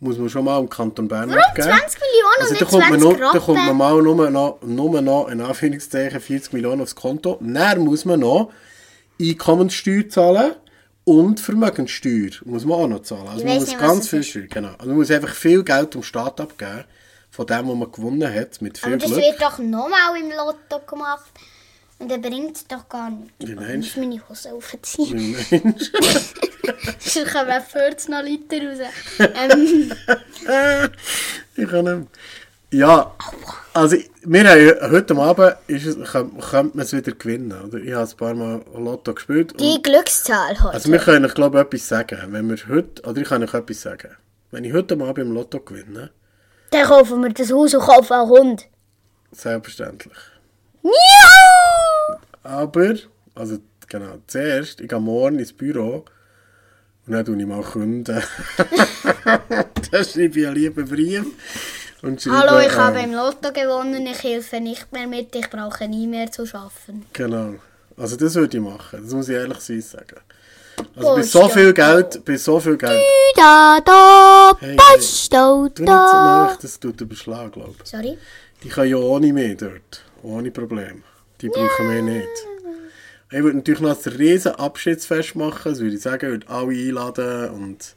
muss 0.00 0.16
man 0.16 0.28
schon 0.28 0.44
mal 0.44 0.60
im 0.60 0.68
Kanton 0.68 1.08
Bern 1.08 1.28
Warum 1.30 1.42
abgeben. 1.42 1.68
20 1.70 2.00
Millionen 2.00 2.40
Also 2.40 2.54
da 2.54 2.64
kommt, 2.66 2.90
man 2.90 3.00
20 3.00 3.20
noch, 3.20 3.32
da 3.32 3.38
kommt 3.40 3.66
man 3.66 3.76
mal 3.76 4.02
nur 4.02 4.30
noch, 4.30 4.62
nur 4.62 5.02
noch 5.02 5.28
in 5.28 5.40
Anführungszeichen 5.40 6.20
40 6.20 6.52
Millionen 6.52 6.82
aufs 6.82 6.94
Konto. 6.94 7.38
Dann 7.40 7.80
muss 7.80 8.04
man 8.04 8.20
noch 8.20 8.52
Einkommenssteuer 9.20 10.08
zahlen 10.08 10.52
und 11.02 11.40
Vermögenssteuer 11.40 12.30
muss 12.44 12.64
man 12.64 12.78
auch 12.78 12.86
noch 12.86 13.02
zahlen. 13.02 13.26
Also 13.26 13.40
Ich 13.40 13.44
man 13.44 13.54
muss 13.56 13.66
nicht, 13.66 13.80
ganz 13.80 14.08
viel. 14.08 14.22
Steuer, 14.22 14.42
genau. 14.42 14.74
Also 14.78 14.86
man 14.90 14.98
muss 14.98 15.10
einfach 15.10 15.34
viel 15.34 15.64
Geld 15.64 15.94
dem 15.94 16.04
Staat 16.04 16.40
abgeben, 16.40 16.84
von 17.38 17.46
dem, 17.46 17.68
was 17.68 17.76
man 17.76 17.92
gewonnen 17.92 18.34
hat, 18.34 18.60
mit 18.60 18.78
viel 18.78 18.94
Aber 18.94 18.96
das 18.96 19.12
Glück. 19.12 19.22
wird 19.22 19.40
doch 19.40 19.58
nochmal 19.60 20.16
im 20.18 20.30
Lotto 20.30 20.84
gemacht. 20.84 21.30
Und 22.00 22.10
er 22.10 22.18
bringt 22.18 22.56
es 22.56 22.66
doch 22.66 22.88
gar 22.88 23.10
nicht. 23.10 23.30
Wie 23.38 23.52
Ich 23.52 23.54
meinst 23.54 23.96
muss 23.96 24.04
meine 24.04 24.28
Hose 24.28 24.52
aufziehen. 24.52 25.36
Wie 25.50 25.60
meinst 25.62 25.92
du? 25.94 26.02
Sonst 26.98 27.32
kommen 27.32 27.46
wir 27.46 27.60
40 27.60 28.08
noch 28.08 28.22
Liter 28.22 28.56
raus. 28.56 28.78
Ähm, 29.20 29.92
ich 31.56 31.68
kann 31.68 31.84
nicht. 31.84 32.08
Ja, 32.72 33.14
also 33.72 33.96
wir 34.24 34.48
haben 34.48 34.90
heute 34.90 35.16
Abend 35.16 35.56
ist 35.68 35.86
es, 35.86 36.12
könnte, 36.12 36.76
man 36.76 36.84
es 36.86 36.92
wieder 36.92 37.12
gewinnen. 37.12 37.52
Oder? 37.52 37.78
Ich 37.78 37.92
habe 37.92 38.10
ein 38.10 38.16
paar 38.16 38.34
Mal 38.34 38.62
Lotto 38.76 39.14
gespielt. 39.14 39.54
die 39.60 39.80
Glückszahl 39.80 40.58
heute. 40.60 40.74
Also 40.74 40.90
wir 40.90 40.98
können 40.98 41.24
euch 41.24 41.34
glaube 41.34 41.58
ich 41.58 41.64
etwas 41.66 41.86
sagen. 41.86 42.18
Wenn 42.32 42.50
wir 42.50 42.58
heute, 42.68 43.00
oder 43.08 43.20
ich 43.20 43.28
kann 43.28 43.44
euch 43.44 43.54
etwas 43.54 43.80
sagen. 43.80 44.16
Wenn 44.50 44.64
ich 44.64 44.72
heute 44.72 44.94
Abend 44.94 45.18
im 45.18 45.32
Lotto 45.32 45.60
gewinne, 45.60 46.10
Dann 46.70 46.86
kaufen 46.86 47.22
wir 47.22 47.30
das 47.30 47.52
Haus 47.52 47.74
und 47.74 47.80
kaufen 47.80 48.12
einen 48.12 48.28
Hund. 48.28 48.68
selbstverständlich. 49.32 50.18
Ja! 50.82 50.90
Aber, 52.42 52.94
also 53.34 53.58
genau, 53.88 54.18
zuerst, 54.26 54.80
ich 54.80 54.88
gehe 54.88 55.00
morgen 55.00 55.38
ins 55.38 55.52
Büro 55.52 56.04
und 57.06 57.12
dann 57.12 57.24
tue 57.24 57.38
ich 57.38 57.46
mal 57.46 57.62
Kunden. 57.62 58.04
dann 59.90 60.04
schreibe 60.04 60.40
ich 60.40 60.46
einen 60.46 60.54
lieben 60.54 60.88
Brief. 60.88 61.24
Und 62.02 62.20
schreibe, 62.20 62.36
Hallo, 62.38 62.60
ich 62.60 62.76
habe 62.76 62.98
äh, 62.98 63.04
im 63.04 63.14
Lotto 63.14 63.50
gewonnen. 63.52 64.06
Ich 64.06 64.22
helfe 64.22 64.60
nicht 64.60 64.92
mehr 64.92 65.06
mit. 65.06 65.34
Ich 65.34 65.48
brauche 65.50 65.88
nie 65.88 66.06
mehr 66.06 66.30
zu 66.30 66.46
schaffen. 66.46 67.06
Genau. 67.12 67.54
Also 67.96 68.16
das 68.16 68.34
würde 68.34 68.58
ich 68.58 68.62
machen. 68.62 69.00
Das 69.02 69.12
muss 69.12 69.28
ich 69.28 69.34
ehrlich 69.34 69.58
sein 69.60 69.80
sagen. 69.80 70.20
Also 70.96 71.14
bei 71.14 71.22
so 71.22 71.48
viel 71.48 71.72
Geld, 71.72 72.24
bei 72.24 72.36
so 72.36 72.60
viel 72.60 72.76
Geld. 72.76 73.02
Da, 73.36 73.78
da, 73.84 74.56
Hey, 74.60 74.76
da, 74.76 74.84
Du 74.94 74.98
nicht 74.98 75.30
so 75.30 75.68
da. 75.84 75.84
nach, 75.84 76.56
das 76.56 76.78
tut 76.80 77.00
überschlagen, 77.00 77.52
glaube 77.52 77.74
ich. 77.82 77.88
Sorry. 77.90 78.18
Die 78.62 78.68
können 78.68 78.90
ja 78.90 78.96
ohne 78.96 79.32
mich 79.32 79.56
dort. 79.56 80.02
Ohne 80.22 80.50
Problem. 80.50 81.02
Die 81.40 81.48
brauchen 81.48 81.90
wir 81.94 82.02
nicht. 82.02 82.28
Ich 83.30 83.42
würde 83.42 83.58
natürlich 83.58 83.80
noch 83.80 84.06
ein 84.06 84.12
riesen 84.14 84.52
Abschiedsfest 84.56 85.36
machen. 85.36 85.72
Das 85.72 85.78
würde 85.80 85.94
ich 85.96 86.02
sagen, 86.02 86.26
ich 86.26 86.32
würde 86.32 86.48
alle 86.48 86.72
einladen 86.72 87.50
und... 87.50 87.94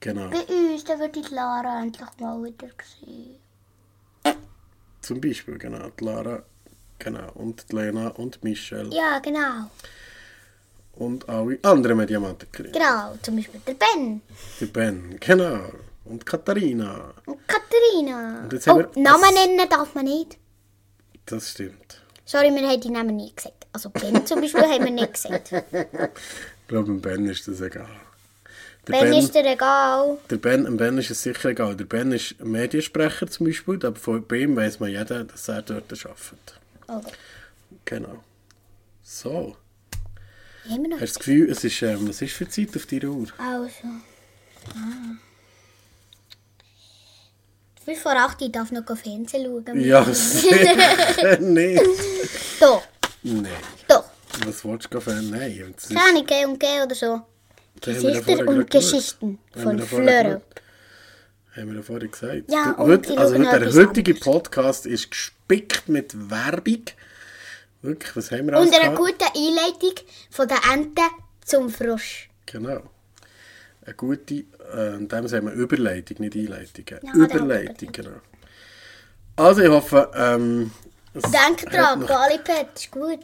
Genau. 0.00 0.28
Bei 0.28 0.40
uns, 0.52 0.84
da 0.84 0.98
wird 0.98 1.16
die 1.16 1.34
Lara 1.34 1.80
endlich 1.82 2.06
mal 2.20 2.42
wieder 2.44 2.68
sehen. 3.00 3.36
Zum 5.00 5.20
Beispiel, 5.20 5.56
genau. 5.58 5.90
Die 5.98 6.04
Lara, 6.04 6.42
genau. 6.98 7.30
Und 7.34 7.70
die 7.70 7.76
Lena 7.76 8.08
und 8.08 8.42
Michelle. 8.44 8.90
Ja, 8.94 9.18
genau. 9.20 9.70
Und 10.96 11.28
alle 11.28 11.58
anderen 11.62 11.98
Mediamantenkriege. 11.98 12.72
Genau, 12.72 13.16
zum 13.22 13.36
Beispiel 13.36 13.60
der 13.66 13.74
Ben 13.74 14.20
Der 14.60 14.66
Ben, 14.66 15.16
genau. 15.20 15.60
Und 16.04 16.24
Katharina. 16.24 17.12
und 17.26 17.38
Katharina. 17.48 18.40
Und 18.44 18.52
jetzt 18.52 18.66
haben 18.66 18.84
Oh, 18.84 18.94
wir- 18.94 19.02
Namen 19.02 19.34
nennen 19.34 19.68
darf 19.68 19.94
man 19.94 20.04
nicht. 20.04 20.38
Das 21.26 21.50
stimmt. 21.50 22.02
Sorry, 22.24 22.50
wir 22.54 22.66
haben 22.68 22.80
die 22.80 22.90
Namen 22.90 23.16
nie 23.16 23.32
gesagt. 23.34 23.66
Also 23.72 23.90
Ben 23.90 24.24
zum 24.24 24.40
Beispiel 24.40 24.62
haben 24.62 24.84
wir 24.84 24.90
nicht 24.90 25.12
gesagt. 25.14 25.52
Ich 26.68 26.68
glaube, 26.68 26.86
dem 26.86 27.00
Ben 27.00 27.26
ist 27.28 27.46
das 27.46 27.60
egal. 27.60 27.86
Der 28.88 28.92
Ben 28.94 29.10
Ben, 29.10 29.18
ist 29.20 29.34
dir 29.34 29.44
egal. 29.46 30.18
der 30.30 30.36
ben, 30.36 30.64
dem 30.64 30.76
ben 30.76 30.98
ist 30.98 31.10
es 31.10 31.22
sicher 31.22 31.50
egal. 31.50 31.76
Der 31.76 31.84
Ben 31.84 32.10
ist 32.10 32.40
Mediensprecher 32.42 33.28
zum 33.28 33.46
Beispiel, 33.46 33.74
aber 33.86 33.94
von 33.94 34.26
bei 34.26 34.38
ihm 34.38 34.56
weiß 34.56 34.80
man 34.80 34.90
jeder, 34.90 35.22
dass 35.24 35.46
er 35.48 35.62
dort 35.62 35.92
arbeitet. 35.92 36.60
Okay. 36.88 37.12
Genau. 37.84 38.24
So. 39.04 39.56
Wir 40.68 40.78
noch? 40.88 41.00
Hast 41.00 41.00
du 41.00 41.06
das 41.06 41.18
Gefühl, 41.18 41.50
es 41.50 41.64
ist, 41.64 41.82
ähm, 41.82 42.08
was 42.08 42.22
ist 42.22 42.32
für 42.32 42.48
Zeit 42.48 42.74
auf 42.76 42.86
deiner 42.86 43.08
Uhr? 43.10 43.26
Also. 43.38 43.70
Ah. 44.74 45.16
Wie 47.84 47.94
vor 47.94 48.12
acht, 48.16 48.42
ich 48.42 48.50
darf 48.50 48.72
noch 48.72 48.84
Fernsehen 48.96 49.44
schauen. 49.64 49.80
Ja, 49.80 50.04
sicher 50.12 51.38
nicht. 51.40 51.82
Doch, 52.58 52.82
Nein. 53.22 53.46
doch. 53.86 54.04
Was 54.44 54.64
wolltest 54.64 54.92
du 54.92 54.98
gehen? 55.00 55.30
Nein. 55.30 55.74
Ist, 55.76 55.94
Keine 55.94 56.24
G 56.24 56.44
und 56.44 56.58
G 56.58 56.66
oder 56.84 56.94
so. 56.94 57.22
Gesichter 57.80 58.46
und. 58.48 58.68
Geschichten 58.70 59.38
von 59.54 59.76
geschaut. 59.76 60.42
Haben 61.54 61.68
wir 61.70 61.74
ja 61.76 61.82
vorher 61.82 62.08
gesagt. 62.08 62.50
Ja, 62.50 62.64
Der, 62.72 62.78
und 62.80 62.90
heute, 62.90 63.18
also 63.18 63.38
der 63.38 63.72
heutige. 63.72 64.14
Podcast 64.14 64.84
ist 64.84 65.10
gespickt 65.10 65.88
mit 65.88 66.28
Werbung. 66.30 66.82
Wirklich, 67.86 68.16
was 68.16 68.30
haben 68.32 68.46
wir 68.48 68.58
Und 68.58 68.74
eine 68.74 68.80
gehabt? 68.80 68.96
gute 68.96 69.26
Einleitung 69.34 69.94
von 70.30 70.48
der 70.48 70.58
Ente 70.72 71.02
zum 71.44 71.70
Frosch. 71.70 72.28
Genau. 72.46 72.82
Eine 73.84 73.94
gute, 73.94 74.34
äh, 74.74 74.96
in 74.96 75.08
dem 75.08 75.28
sagen 75.28 75.46
wir 75.46 75.52
Überleitung, 75.52 76.16
nicht 76.18 76.34
Einleitung. 76.34 76.84
Ja, 76.90 77.12
Überleitung, 77.14 77.92
genau. 77.92 78.20
Also 79.36 79.62
ich 79.62 79.68
hoffe, 79.68 80.10
ähm, 80.14 80.72
es 81.14 81.22
Denk 81.30 81.66
hat 81.66 81.72
dran, 81.72 82.06
Galipet 82.06 82.68
ist 82.74 82.90
gut. 82.90 83.20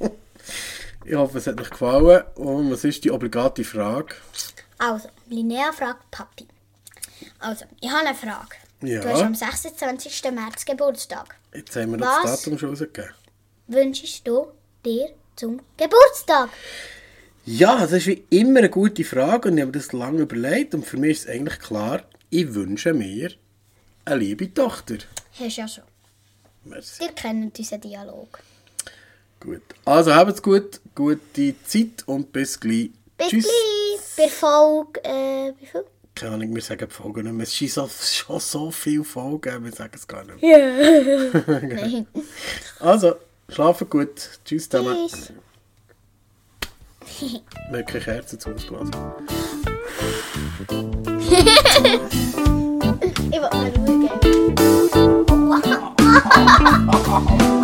ich 1.04 1.14
hoffe, 1.14 1.38
es 1.38 1.46
hat 1.46 1.60
euch 1.60 1.70
gefallen. 1.70 2.22
Und 2.34 2.70
was 2.72 2.84
ist 2.84 3.04
die 3.04 3.10
obligate 3.10 3.62
Frage? 3.62 4.14
Also, 4.78 5.08
Linnea 5.28 5.70
fragt 5.72 6.10
Papi. 6.10 6.48
Also, 7.38 7.64
ich 7.80 7.90
habe 7.90 8.06
eine 8.06 8.16
Frage. 8.16 8.56
Ja. 8.82 9.00
Du 9.00 9.08
hast 9.08 9.22
am 9.22 9.34
26. 9.34 10.24
März 10.32 10.64
Geburtstag. 10.64 11.36
Jetzt 11.54 11.76
haben 11.76 11.92
wir 11.92 11.98
das 11.98 12.08
Was? 12.24 12.42
Datum 12.42 12.58
schon 12.58 12.70
rausgegeben. 12.70 13.10
Wünschst 13.68 14.26
du 14.26 14.48
dir 14.84 15.10
zum 15.36 15.60
Geburtstag? 15.76 16.50
Ja, 17.44 17.78
das 17.78 17.92
ist 17.92 18.06
wie 18.06 18.24
immer 18.30 18.58
eine 18.58 18.70
gute 18.70 19.04
Frage 19.04 19.48
und 19.48 19.56
ich 19.58 19.62
habe 19.62 19.72
das 19.72 19.92
lange 19.92 20.22
überlegt 20.22 20.74
und 20.74 20.84
für 20.84 20.96
mich 20.96 21.18
ist 21.18 21.24
es 21.24 21.28
eigentlich 21.28 21.58
klar, 21.58 22.02
ich 22.30 22.54
wünsche 22.54 22.92
mir 22.92 23.32
eine 24.04 24.16
liebe 24.20 24.52
Tochter. 24.52 24.96
Hast 25.38 25.56
ja 25.56 25.66
schon. 25.68 25.84
Merci. 26.64 27.04
Ihr 27.04 27.12
kennt 27.12 27.58
unseren 27.58 27.80
Dialog. 27.80 28.38
Gut. 29.40 29.62
Also 29.84 30.14
habt's 30.14 30.42
gut, 30.42 30.80
gute 30.94 31.54
Zeit 31.64 32.04
und 32.06 32.32
bis 32.32 32.60
gleich. 32.60 32.90
Bis 33.16 33.28
Tschüss. 33.28 33.44
gleich. 33.44 34.16
Bei 34.16 34.28
Folge, 34.28 35.04
äh, 35.04 35.52
wie 35.58 35.66
viel? 35.66 35.84
keine 36.22 36.34
Ahnung, 36.36 36.54
wir 36.54 36.62
sagen 36.62 36.86
die 36.88 36.94
Folgen 36.94 37.24
nicht 37.24 37.32
mehr. 37.32 37.42
Es 37.42 37.58
sind 37.58 37.90
schon 37.90 38.38
so 38.38 38.70
viele 38.70 39.02
Folgen, 39.02 39.64
wir 39.64 39.72
sagen 39.72 39.90
es 39.94 40.06
gar 40.06 40.22
nicht 40.24 40.40
mehr. 40.40 40.72
Ja. 41.90 42.04
also, 42.80 43.16
schlafen 43.48 43.90
gut. 43.90 44.38
Tschüss 44.44 44.68
zusammen. 44.68 45.08
Tschüss. 45.08 45.32
Wirklich 47.70 48.06
Herzen 48.06 48.38
zu 48.38 48.50
uns 48.50 48.64
gelassen. 48.66 48.92
ich 53.30 53.40
will 53.40 55.38
mal 55.38 55.62
schauen. 57.10 57.58